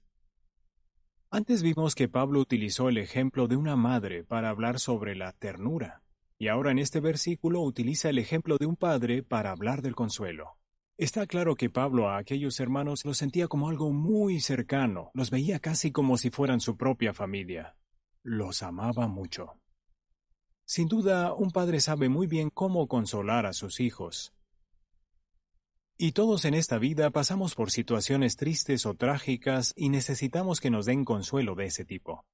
Antes 1.31 1.63
vimos 1.63 1.95
que 1.95 2.09
Pablo 2.09 2.41
utilizó 2.41 2.89
el 2.89 2.97
ejemplo 2.97 3.47
de 3.47 3.57
una 3.57 3.77
madre 3.77 4.25
para 4.25 4.49
hablar 4.49 4.81
sobre 4.81 5.15
la 5.17 5.33
ternura, 5.33 6.03
Y 6.39 6.49
ahora 6.49 6.71
en 6.71 6.79
este 6.79 7.01
versículo 7.01 7.61
utiliza 7.61 8.09
el 8.09 8.17
ejemplo 8.19 8.57
de 8.57 8.65
un 8.65 8.77
padre 8.77 9.23
para 9.23 9.51
hablar 9.51 9.83
del 9.83 9.95
consuelo. 9.95 10.62
Está 10.99 11.27
claro 11.27 11.57
que 11.57 11.71
Pablo 11.71 12.11
a 12.11 12.19
aquellos 12.19 12.61
hermanos 12.61 13.05
los 13.07 13.17
sentía 13.17 13.49
como 13.49 13.69
algo 13.69 13.93
muy 13.93 14.41
cercano, 14.41 15.11
los 15.15 15.31
veía 15.31 15.59
casi 15.59 15.91
como 15.91 16.19
si 16.19 16.31
fueran 16.31 16.61
su 16.61 16.77
propia 16.77 17.15
familia. 17.15 17.77
Los 18.23 18.63
amaba 18.63 19.09
mucho. 19.09 19.59
Sin 20.67 20.89
duda, 20.89 21.33
un 21.35 21.51
padre 21.51 21.81
sabe 21.81 22.09
muy 22.09 22.27
bien 22.27 22.51
cómo 22.51 22.87
consolar 22.89 23.47
a 23.47 23.55
sus 23.55 23.81
hijos. 23.81 24.35
Y 25.97 26.13
todos 26.13 26.45
en 26.45 26.55
esta 26.55 26.79
vida 26.79 27.11
pasamos 27.11 27.55
por 27.55 27.71
situaciones 27.71 28.37
tristes 28.37 28.85
o 28.87 28.95
trágicas 28.95 29.73
y 29.77 29.89
necesitamos 29.89 30.61
que 30.61 30.71
nos 30.71 30.85
den 30.87 31.05
consuelo 31.05 31.55
de 31.55 31.67
ese 31.67 31.85
tipo. 31.85 32.27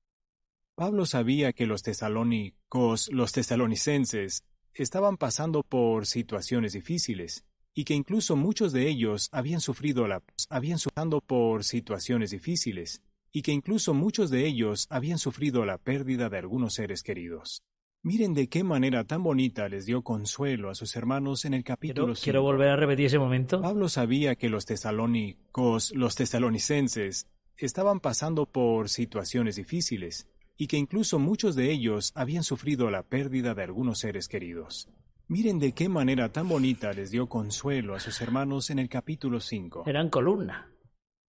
Pablo 0.75 1.07
sabía 1.07 1.53
que 1.53 1.67
los 1.67 1.83
tesalónicos, 1.83 3.09
los 3.13 3.33
tesalonicenses, 3.33 4.45
estaban 4.75 5.17
pasando 5.17 5.63
por 5.63 6.07
situaciones 6.07 6.73
difíciles 6.73 7.48
y 7.79 7.85
que 7.85 7.95
incluso 7.95 8.35
muchos 8.35 8.73
de 8.73 8.89
ellos 8.89 9.29
habían 9.31 9.61
sufrido 9.61 10.09
la 10.09 10.21
habían 10.51 10.81
sufrido 10.81 11.21
por 11.21 11.63
situaciones 11.63 12.33
difíciles 12.33 13.03
y 13.31 13.43
que 13.43 13.53
incluso 13.53 13.95
muchos 13.95 14.31
de 14.31 14.47
ellos 14.47 14.89
habían 14.91 15.19
sufrido 15.19 15.65
la 15.65 15.79
pérdida 15.79 16.29
de 16.29 16.39
algunos 16.39 16.75
seres 16.75 17.05
queridos. 17.05 17.63
Miren 18.03 18.35
de 18.35 18.49
qué 18.49 18.65
manera 18.65 19.05
tan 19.05 19.23
bonita 19.23 19.69
les 19.69 19.87
dio 19.87 20.03
consuelo 20.03 20.71
a 20.71 20.75
sus 20.75 20.97
hermanos 20.97 21.45
en 21.45 21.55
el 21.55 21.63
capítulo 21.63 22.15
Quiero, 22.15 22.21
quiero 22.21 22.43
volver 22.43 22.71
a 22.71 22.77
repetir 22.77 23.07
ese 23.07 23.21
momento. 23.21 23.63
Pablo 23.63 23.89
sabía 23.89 24.35
que 24.35 24.49
los 24.49 24.67
tesalónicos, 24.67 25.93
los 25.95 26.17
tesalonicenses, 26.17 27.29
estaban 27.57 28.01
pasando 28.01 28.47
por 28.47 28.89
situaciones 28.89 29.55
difíciles 29.55 30.27
y 30.57 30.67
que 30.67 30.79
incluso 30.79 31.21
muchos 31.21 31.55
de 31.55 31.71
ellos 31.71 32.11
habían 32.17 32.43
sufrido 32.43 32.91
la 32.91 33.05
pérdida 33.05 33.55
de 33.55 33.63
algunos 33.63 34.01
seres 34.01 34.27
queridos. 34.27 34.89
Miren 35.31 35.59
de 35.59 35.75
qué 35.75 35.91
manera 35.91 36.33
tan 36.33 36.49
bonita 36.49 36.91
les 36.95 37.11
dio 37.11 37.29
consuelo 37.29 37.95
a 37.95 38.01
sus 38.01 38.23
hermanos 38.23 38.71
en 38.71 38.79
el 38.79 38.89
capítulo 38.89 39.41
5. 39.41 39.83
Eran 39.87 40.09
columna. 40.09 40.73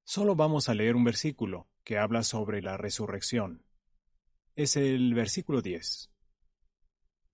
Solo 0.05 0.37
vamos 0.37 0.69
a 0.69 0.75
leer 0.75 0.95
un 0.95 1.03
versículo 1.03 1.67
que 1.83 1.99
habla 1.99 2.23
sobre 2.23 2.63
la 2.63 2.77
resurrección. 2.77 3.65
Es 4.55 4.77
el 4.77 5.15
versículo 5.15 5.63
10. 5.63 6.13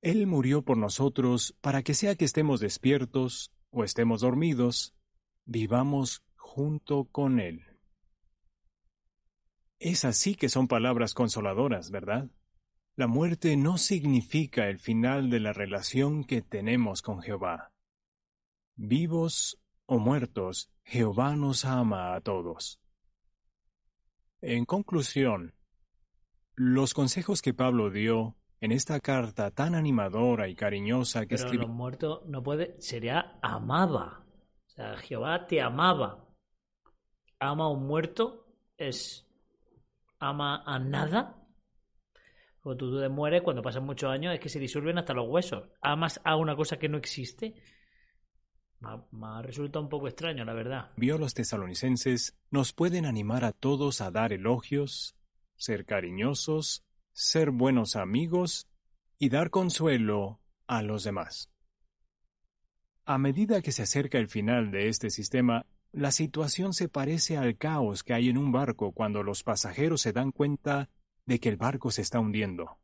Él 0.00 0.26
murió 0.26 0.62
por 0.62 0.78
nosotros 0.78 1.54
para 1.60 1.82
que 1.82 1.92
sea 1.92 2.14
que 2.14 2.24
estemos 2.24 2.60
despiertos 2.60 3.52
o 3.68 3.84
estemos 3.84 4.22
dormidos, 4.22 4.94
vivamos 5.44 6.24
junto 6.34 7.04
con 7.04 7.40
Él. 7.40 7.66
Es 9.78 10.06
así 10.06 10.34
que 10.34 10.48
son 10.48 10.66
palabras 10.66 11.12
consoladoras, 11.12 11.90
¿verdad? 11.90 12.30
La 12.96 13.08
muerte 13.08 13.56
no 13.56 13.76
significa 13.76 14.68
el 14.68 14.78
final 14.78 15.28
de 15.28 15.40
la 15.40 15.52
relación 15.52 16.22
que 16.22 16.42
tenemos 16.42 17.02
con 17.02 17.20
Jehová. 17.20 17.72
Vivos 18.76 19.60
o 19.86 19.98
muertos, 19.98 20.70
Jehová 20.84 21.34
nos 21.34 21.64
ama 21.64 22.14
a 22.14 22.20
todos. 22.20 22.80
En 24.40 24.64
conclusión, 24.64 25.54
los 26.54 26.94
consejos 26.94 27.42
que 27.42 27.52
Pablo 27.52 27.90
dio 27.90 28.36
en 28.60 28.70
esta 28.70 29.00
carta 29.00 29.50
tan 29.50 29.74
animadora 29.74 30.48
y 30.48 30.54
cariñosa 30.54 31.22
que 31.22 31.34
Pero 31.34 31.44
escribió 31.44 31.66
los 31.66 31.76
muertos 31.76 32.22
no 32.26 32.42
puede, 32.42 32.80
sería 32.80 33.38
amaba. 33.42 34.24
O 34.66 34.70
sea, 34.70 34.96
Jehová 34.98 35.46
te 35.46 35.60
amaba. 35.60 36.28
Ama 37.40 37.64
a 37.64 37.68
un 37.68 37.86
muerto 37.86 38.46
es 38.76 39.26
ama 40.18 40.62
a 40.64 40.78
nada. 40.78 41.43
Cuando 42.64 42.86
tú 42.86 42.98
te 42.98 43.10
mueres, 43.10 43.42
cuando 43.42 43.60
pasan 43.60 43.84
muchos 43.84 44.10
años, 44.10 44.32
es 44.32 44.40
que 44.40 44.48
se 44.48 44.58
disuelven 44.58 44.96
hasta 44.96 45.12
los 45.12 45.28
huesos. 45.28 45.64
Amas 45.82 46.18
a 46.24 46.34
una 46.36 46.56
cosa 46.56 46.78
que 46.78 46.88
no 46.88 46.96
existe. 46.96 47.54
Me 49.10 49.42
resulta 49.42 49.78
un 49.80 49.90
poco 49.90 50.08
extraño, 50.08 50.46
la 50.46 50.54
verdad. 50.54 50.90
vio 50.96 51.18
los 51.18 51.34
tesalonicenses 51.34 52.38
nos 52.50 52.72
pueden 52.72 53.04
animar 53.04 53.44
a 53.44 53.52
todos 53.52 54.00
a 54.00 54.10
dar 54.10 54.32
elogios, 54.32 55.14
ser 55.56 55.84
cariñosos, 55.84 56.86
ser 57.12 57.50
buenos 57.50 57.96
amigos 57.96 58.66
y 59.18 59.28
dar 59.28 59.50
consuelo 59.50 60.40
a 60.66 60.80
los 60.80 61.04
demás. 61.04 61.50
A 63.04 63.18
medida 63.18 63.60
que 63.60 63.72
se 63.72 63.82
acerca 63.82 64.16
el 64.16 64.28
final 64.28 64.70
de 64.70 64.88
este 64.88 65.10
sistema, 65.10 65.66
la 65.92 66.12
situación 66.12 66.72
se 66.72 66.88
parece 66.88 67.36
al 67.36 67.58
caos 67.58 68.02
que 68.02 68.14
hay 68.14 68.30
en 68.30 68.38
un 68.38 68.52
barco 68.52 68.92
cuando 68.92 69.22
los 69.22 69.42
pasajeros 69.42 70.00
se 70.00 70.14
dan 70.14 70.32
cuenta 70.32 70.88
de 71.26 71.40
que 71.40 71.48
el 71.48 71.56
barco 71.56 71.90
se 71.90 72.02
está 72.02 72.20
hundiendo. 72.20 72.78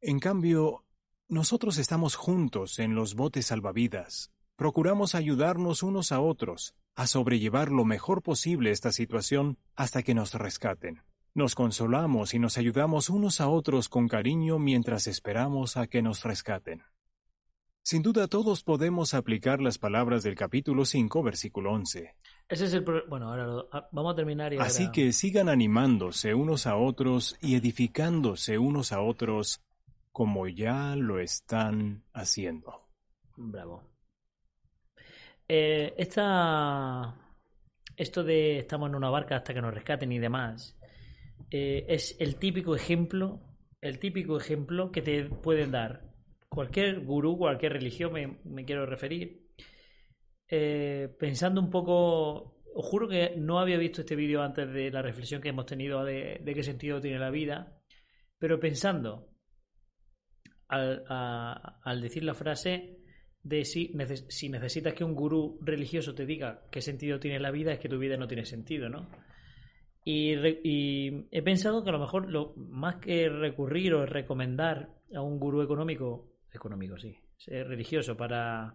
En 0.00 0.20
cambio, 0.20 0.84
nosotros 1.28 1.78
estamos 1.78 2.14
juntos 2.14 2.78
en 2.78 2.94
los 2.94 3.14
botes 3.14 3.46
salvavidas. 3.46 4.30
Procuramos 4.56 5.14
ayudarnos 5.14 5.82
unos 5.82 6.12
a 6.12 6.20
otros 6.20 6.74
a 6.98 7.06
sobrellevar 7.06 7.70
lo 7.70 7.84
mejor 7.84 8.22
posible 8.22 8.72
esta 8.72 8.90
situación 8.90 9.56
hasta 9.76 10.02
que 10.02 10.14
nos 10.14 10.34
rescaten. 10.34 11.02
Nos 11.32 11.54
consolamos 11.54 12.34
y 12.34 12.40
nos 12.40 12.58
ayudamos 12.58 13.08
unos 13.08 13.40
a 13.40 13.48
otros 13.48 13.88
con 13.88 14.08
cariño 14.08 14.58
mientras 14.58 15.06
esperamos 15.06 15.76
a 15.76 15.86
que 15.86 16.02
nos 16.02 16.24
rescaten. 16.24 16.82
Sin 17.88 18.02
duda 18.02 18.28
todos 18.28 18.62
podemos 18.64 19.14
aplicar 19.14 19.62
las 19.62 19.78
palabras 19.78 20.22
del 20.22 20.34
capítulo 20.34 20.84
5, 20.84 21.22
versículo 21.22 21.72
11. 21.72 22.16
Ese 22.46 22.64
es 22.66 22.74
el 22.74 22.84
bueno, 23.08 23.30
ahora 23.30 23.46
lo, 23.46 23.68
ah, 23.72 23.88
vamos 23.92 24.12
a 24.12 24.16
terminar 24.16 24.52
y 24.52 24.58
Así 24.58 24.82
ahora... 24.82 24.92
que 24.92 25.12
sigan 25.14 25.48
animándose 25.48 26.34
unos 26.34 26.66
a 26.66 26.76
otros 26.76 27.38
y 27.40 27.56
edificándose 27.56 28.58
unos 28.58 28.92
a 28.92 29.00
otros 29.00 29.64
como 30.12 30.46
ya 30.48 30.96
lo 30.96 31.18
están 31.18 32.04
haciendo. 32.12 32.90
Bravo. 33.38 33.82
Eh, 35.48 35.94
esta, 35.96 37.14
esto 37.96 38.22
de 38.22 38.58
estamos 38.58 38.90
en 38.90 38.96
una 38.96 39.08
barca 39.08 39.36
hasta 39.36 39.54
que 39.54 39.62
nos 39.62 39.72
rescaten 39.72 40.12
y 40.12 40.18
demás, 40.18 40.78
eh, 41.50 41.86
es 41.88 42.16
el 42.20 42.36
típico 42.36 42.76
ejemplo, 42.76 43.40
el 43.80 43.98
típico 43.98 44.36
ejemplo 44.36 44.92
que 44.92 45.00
te 45.00 45.24
pueden 45.24 45.70
dar 45.70 46.07
cualquier 46.48 47.00
gurú, 47.00 47.36
cualquier 47.36 47.74
religión, 47.74 48.12
me, 48.44 48.64
quiero 48.64 48.86
referir, 48.86 49.46
eh, 50.48 51.08
pensando 51.18 51.60
un 51.60 51.70
poco, 51.70 52.62
os 52.74 52.86
juro 52.86 53.08
que 53.08 53.34
no 53.36 53.58
había 53.58 53.78
visto 53.78 54.00
este 54.00 54.16
vídeo 54.16 54.42
antes 54.42 54.72
de 54.72 54.90
la 54.90 55.02
reflexión 55.02 55.42
que 55.42 55.50
hemos 55.50 55.66
tenido 55.66 56.04
de, 56.04 56.40
qué 56.44 56.62
sentido 56.62 57.00
tiene 57.00 57.18
la 57.18 57.30
vida, 57.30 57.78
pero 58.38 58.58
pensando 58.58 59.28
al, 60.68 62.00
decir 62.00 62.24
la 62.24 62.34
frase 62.34 62.98
de 63.42 63.64
si, 63.64 63.92
neces 63.94 64.26
si, 64.28 64.48
necesitas 64.48 64.94
que 64.94 65.04
un 65.04 65.14
gurú 65.14 65.58
religioso 65.62 66.14
te 66.14 66.26
diga 66.26 66.66
qué 66.70 66.80
sentido 66.80 67.20
tiene 67.20 67.40
la 67.40 67.50
vida, 67.50 67.72
es 67.72 67.78
que 67.78 67.88
tu 67.88 67.98
vida 67.98 68.16
no 68.16 68.26
tiene 68.26 68.44
sentido, 68.44 68.88
¿no? 68.88 69.08
Y, 70.04 70.34
y 70.64 71.28
he 71.30 71.42
pensado 71.42 71.84
que 71.84 71.90
a 71.90 71.92
lo 71.92 71.98
mejor 71.98 72.30
lo 72.30 72.54
más 72.56 72.96
que 72.96 73.28
recurrir 73.28 73.94
o 73.94 74.06
recomendar 74.06 74.98
a 75.14 75.22
un 75.22 75.38
gurú 75.38 75.62
económico, 75.62 76.27
económico 76.52 76.98
sí, 76.98 77.18
religioso, 77.46 78.16
para, 78.16 78.74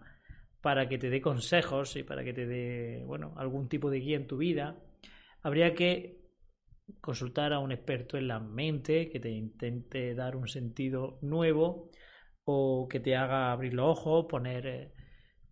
para 0.62 0.88
que 0.88 0.98
te 0.98 1.10
dé 1.10 1.22
consejos 1.22 1.96
y 1.96 2.04
para 2.04 2.24
que 2.24 2.34
te 2.34 2.46
dé, 2.46 3.04
bueno, 3.06 3.34
algún 3.38 3.68
tipo 3.68 3.90
de 3.90 4.00
guía 4.00 4.18
en 4.18 4.28
tu 4.28 4.38
vida, 4.38 4.78
habría 5.42 5.74
que 5.74 6.24
consultar 7.02 7.54
a 7.54 7.60
un 7.60 7.72
experto 7.72 8.18
en 8.18 8.28
la 8.28 8.40
mente 8.40 9.10
que 9.10 9.20
te 9.20 9.30
intente 9.30 10.16
dar 10.16 10.36
un 10.36 10.48
sentido 10.48 11.18
nuevo 11.22 11.90
o 12.46 12.88
que 12.90 13.00
te 13.00 13.16
haga 13.16 13.52
abrir 13.52 13.74
los 13.74 13.98
ojos, 13.98 14.26
poner, 14.30 14.68
eh, 14.68 14.94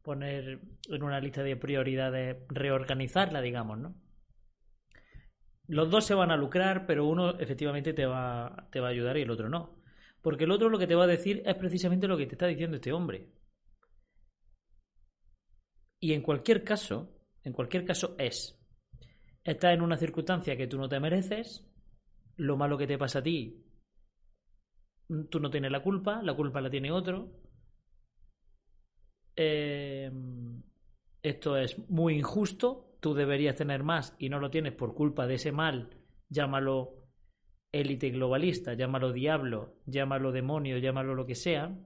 poner 0.01 0.59
en 0.89 1.03
una 1.03 1.19
lista 1.19 1.43
de 1.43 1.55
prioridades, 1.55 2.37
reorganizarla, 2.49 3.41
digamos, 3.41 3.79
¿no? 3.79 3.95
Los 5.67 5.89
dos 5.89 6.05
se 6.05 6.13
van 6.13 6.31
a 6.31 6.37
lucrar, 6.37 6.85
pero 6.85 7.05
uno 7.05 7.39
efectivamente 7.39 7.93
te 7.93 8.05
va, 8.05 8.67
te 8.71 8.81
va 8.81 8.87
a 8.87 8.91
ayudar 8.91 9.17
y 9.17 9.21
el 9.21 9.31
otro 9.31 9.47
no. 9.47 9.80
Porque 10.21 10.43
el 10.43 10.51
otro 10.51 10.69
lo 10.69 10.77
que 10.77 10.87
te 10.87 10.95
va 10.95 11.05
a 11.05 11.07
decir 11.07 11.41
es 11.45 11.55
precisamente 11.55 12.07
lo 12.07 12.17
que 12.17 12.27
te 12.27 12.35
está 12.35 12.47
diciendo 12.47 12.77
este 12.77 12.93
hombre. 12.93 13.27
Y 15.99 16.13
en 16.13 16.21
cualquier 16.21 16.63
caso, 16.63 17.11
en 17.43 17.53
cualquier 17.53 17.85
caso 17.85 18.15
es, 18.17 18.59
estás 19.43 19.73
en 19.73 19.81
una 19.81 19.97
circunstancia 19.97 20.57
que 20.57 20.67
tú 20.67 20.77
no 20.77 20.89
te 20.89 20.99
mereces, 20.99 21.67
lo 22.37 22.57
malo 22.57 22.77
que 22.77 22.87
te 22.87 22.97
pasa 22.97 23.19
a 23.19 23.23
ti, 23.23 23.63
tú 25.29 25.39
no 25.39 25.49
tienes 25.49 25.71
la 25.71 25.83
culpa, 25.83 26.21
la 26.23 26.35
culpa 26.35 26.61
la 26.61 26.69
tiene 26.69 26.91
otro. 26.91 27.29
Eh, 29.35 30.11
esto 31.21 31.57
es 31.57 31.77
muy 31.89 32.15
injusto, 32.15 32.95
tú 32.99 33.13
deberías 33.13 33.55
tener 33.55 33.83
más 33.83 34.15
y 34.17 34.29
no 34.29 34.39
lo 34.39 34.49
tienes 34.49 34.73
por 34.73 34.93
culpa 34.95 35.27
de 35.27 35.35
ese 35.35 35.51
mal, 35.51 35.89
llámalo 36.29 37.00
élite 37.71 38.09
globalista, 38.09 38.73
llámalo 38.73 39.11
diablo, 39.11 39.77
llámalo 39.85 40.31
demonio, 40.31 40.77
llámalo 40.77 41.15
lo 41.15 41.25
que 41.25 41.35
sea, 41.35 41.77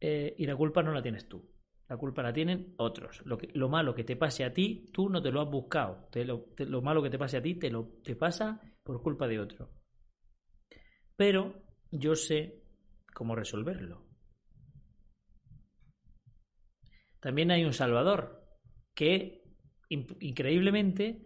eh, 0.00 0.34
y 0.38 0.46
la 0.46 0.56
culpa 0.56 0.82
no 0.82 0.92
la 0.92 1.02
tienes 1.02 1.28
tú. 1.28 1.50
La 1.88 1.96
culpa 1.96 2.22
la 2.22 2.32
tienen 2.32 2.74
otros. 2.78 3.20
Lo, 3.26 3.38
lo 3.52 3.68
malo 3.68 3.94
que 3.94 4.04
te 4.04 4.16
pase 4.16 4.44
a 4.44 4.52
ti, 4.52 4.90
tú 4.92 5.10
no 5.10 5.20
te 5.20 5.30
lo 5.30 5.42
has 5.42 5.50
buscado. 5.50 6.08
Te 6.10 6.24
lo, 6.24 6.46
lo, 6.56 6.80
malo 6.80 7.02
que 7.02 7.10
te 7.10 7.18
pase 7.18 7.36
a 7.36 7.42
ti, 7.42 7.56
te, 7.56 7.70
lo, 7.70 7.98
te 8.02 8.16
pasa 8.16 8.60
por 8.82 9.02
culpa 9.02 9.28
de 9.28 9.40
otro. 9.40 9.70
Pero 11.16 11.62
yo 11.90 12.14
sé 12.14 12.62
cómo 13.12 13.36
resolverlo. 13.36 14.12
también 17.22 17.52
hay 17.52 17.64
un 17.64 17.72
Salvador 17.72 18.44
que 18.94 19.44
increíblemente 19.88 21.22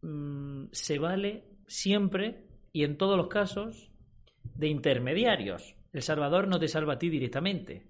mm, 0.00 0.66
se 0.70 0.98
vale 1.00 1.58
siempre 1.66 2.45
y 2.76 2.84
en 2.84 2.98
todos 2.98 3.16
los 3.16 3.28
casos 3.28 3.90
de 4.54 4.68
intermediarios. 4.68 5.76
El 5.94 6.02
Salvador 6.02 6.46
no 6.46 6.58
te 6.58 6.68
salva 6.68 6.92
a 6.92 6.98
ti 6.98 7.08
directamente. 7.08 7.86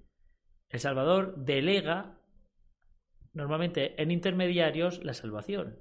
El 0.68 0.78
Salvador 0.78 1.34
delega 1.38 2.20
normalmente 3.32 4.00
en 4.00 4.12
intermediarios 4.12 5.02
la 5.02 5.12
salvación. 5.12 5.76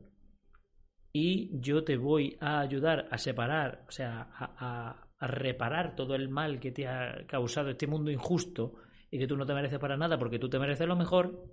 Y 1.14 1.52
yo 1.62 1.84
te 1.84 1.98
voy 1.98 2.36
a 2.40 2.62
ayudar 2.62 3.08
a 3.12 3.20
separar, 3.20 3.86
o 3.88 3.92
sea, 3.92 4.28
a, 4.40 5.08
reparar 5.20 5.96
todo 5.96 6.16
el 6.16 6.28
mal 6.28 6.60
que 6.60 6.72
te 6.72 6.88
ha 6.88 7.28
causado 7.28 7.70
este 7.70 7.86
mundo 7.86 8.10
injusto 8.10 8.74
y 9.12 9.20
que 9.20 9.28
tú 9.28 9.38
no 9.38 9.46
te 9.46 9.54
mereces 9.54 9.78
para 9.78 9.98
nada 9.98 10.18
porque 10.18 10.40
tú 10.40 10.50
te 10.50 10.58
mereces 10.58 10.88
lo 10.88 10.96
mejor. 10.96 11.46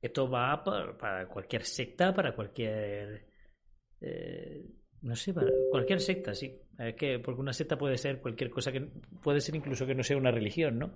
Esto 0.00 0.30
va 0.30 0.62
para, 0.62 1.26
cualquier 1.26 1.64
secta, 1.64 2.14
para 2.14 2.36
cualquier... 2.36 3.26
Eh, 4.00 4.64
no 5.02 5.16
sé, 5.16 5.34
cualquier 5.70 6.00
secta, 6.00 6.34
sí. 6.34 6.54
Es 6.78 6.94
que, 6.94 7.18
porque 7.18 7.40
una 7.40 7.52
secta 7.52 7.76
puede 7.76 7.98
ser 7.98 8.20
cualquier 8.20 8.50
cosa 8.50 8.70
que 8.70 8.80
puede 9.22 9.40
ser 9.40 9.56
incluso 9.56 9.86
que 9.86 9.94
no 9.94 10.02
sea 10.02 10.16
una 10.16 10.30
religión, 10.30 10.78
¿no? 10.78 10.92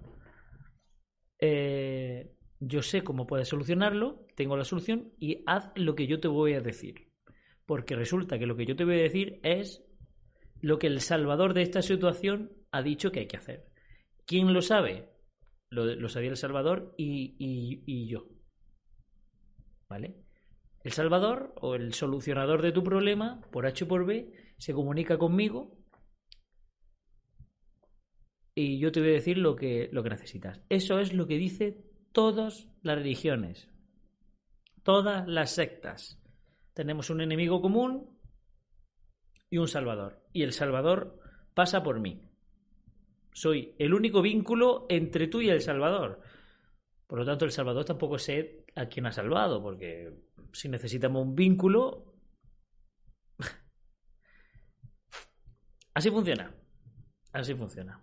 Eh, 1.38 2.32
yo 2.60 2.82
sé 2.82 3.02
cómo 3.02 3.26
puedes 3.26 3.48
solucionarlo, 3.48 4.26
tengo 4.36 4.56
la 4.56 4.64
solución 4.64 5.12
y 5.18 5.42
haz 5.46 5.70
lo 5.74 5.94
que 5.94 6.06
yo 6.06 6.20
te 6.20 6.28
voy 6.28 6.54
a 6.54 6.60
decir. 6.60 7.10
Porque 7.66 7.96
resulta 7.96 8.38
que 8.38 8.46
lo 8.46 8.56
que 8.56 8.64
yo 8.64 8.76
te 8.76 8.84
voy 8.84 9.00
a 9.00 9.02
decir 9.02 9.40
es 9.42 9.84
lo 10.60 10.78
que 10.78 10.86
el 10.86 11.00
salvador 11.00 11.52
de 11.52 11.62
esta 11.62 11.82
situación 11.82 12.52
ha 12.70 12.82
dicho 12.82 13.10
que 13.10 13.20
hay 13.20 13.26
que 13.26 13.36
hacer. 13.36 13.66
¿Quién 14.24 14.52
lo 14.52 14.62
sabe? 14.62 15.10
Lo, 15.68 16.08
sabía 16.08 16.30
el 16.30 16.36
Salvador 16.36 16.94
y, 16.96 17.34
y 17.38 18.06
yo. 18.06 18.28
¿Vale? 19.88 20.25
El 20.86 20.92
Salvador 20.92 21.52
o 21.56 21.74
el 21.74 21.94
solucionador 21.94 22.62
de 22.62 22.70
tu 22.70 22.84
problema, 22.84 23.40
por 23.50 23.66
H 23.66 23.82
o 23.82 23.88
por 23.88 24.06
B, 24.06 24.30
se 24.56 24.72
comunica 24.72 25.18
conmigo 25.18 25.76
y 28.54 28.78
yo 28.78 28.92
te 28.92 29.00
voy 29.00 29.08
a 29.08 29.14
decir 29.14 29.36
lo 29.36 29.56
que, 29.56 29.88
lo 29.90 30.04
que 30.04 30.10
necesitas. 30.10 30.60
Eso 30.68 31.00
es 31.00 31.12
lo 31.12 31.26
que 31.26 31.38
dice 31.38 31.84
todas 32.12 32.68
las 32.82 32.98
religiones, 32.98 33.68
todas 34.84 35.26
las 35.26 35.50
sectas. 35.50 36.22
Tenemos 36.72 37.10
un 37.10 37.20
enemigo 37.20 37.60
común 37.60 38.16
y 39.50 39.58
un 39.58 39.66
salvador. 39.66 40.22
Y 40.32 40.44
el 40.44 40.52
salvador 40.52 41.18
pasa 41.52 41.82
por 41.82 41.98
mí. 41.98 42.22
Soy 43.32 43.74
el 43.80 43.92
único 43.92 44.22
vínculo 44.22 44.86
entre 44.88 45.26
tú 45.26 45.40
y 45.40 45.50
el 45.50 45.62
salvador. 45.62 46.20
Por 47.08 47.18
lo 47.18 47.24
tanto, 47.24 47.44
el 47.44 47.50
salvador 47.50 47.84
tampoco 47.84 48.18
sé 48.18 48.64
a 48.76 48.86
quién 48.86 49.06
ha 49.06 49.10
salvado, 49.10 49.60
porque 49.60 50.25
si 50.52 50.68
necesitamos 50.68 51.22
un 51.22 51.34
vínculo... 51.34 52.14
Así 55.94 56.10
funciona. 56.10 56.54
Así 57.32 57.54
funciona. 57.54 58.02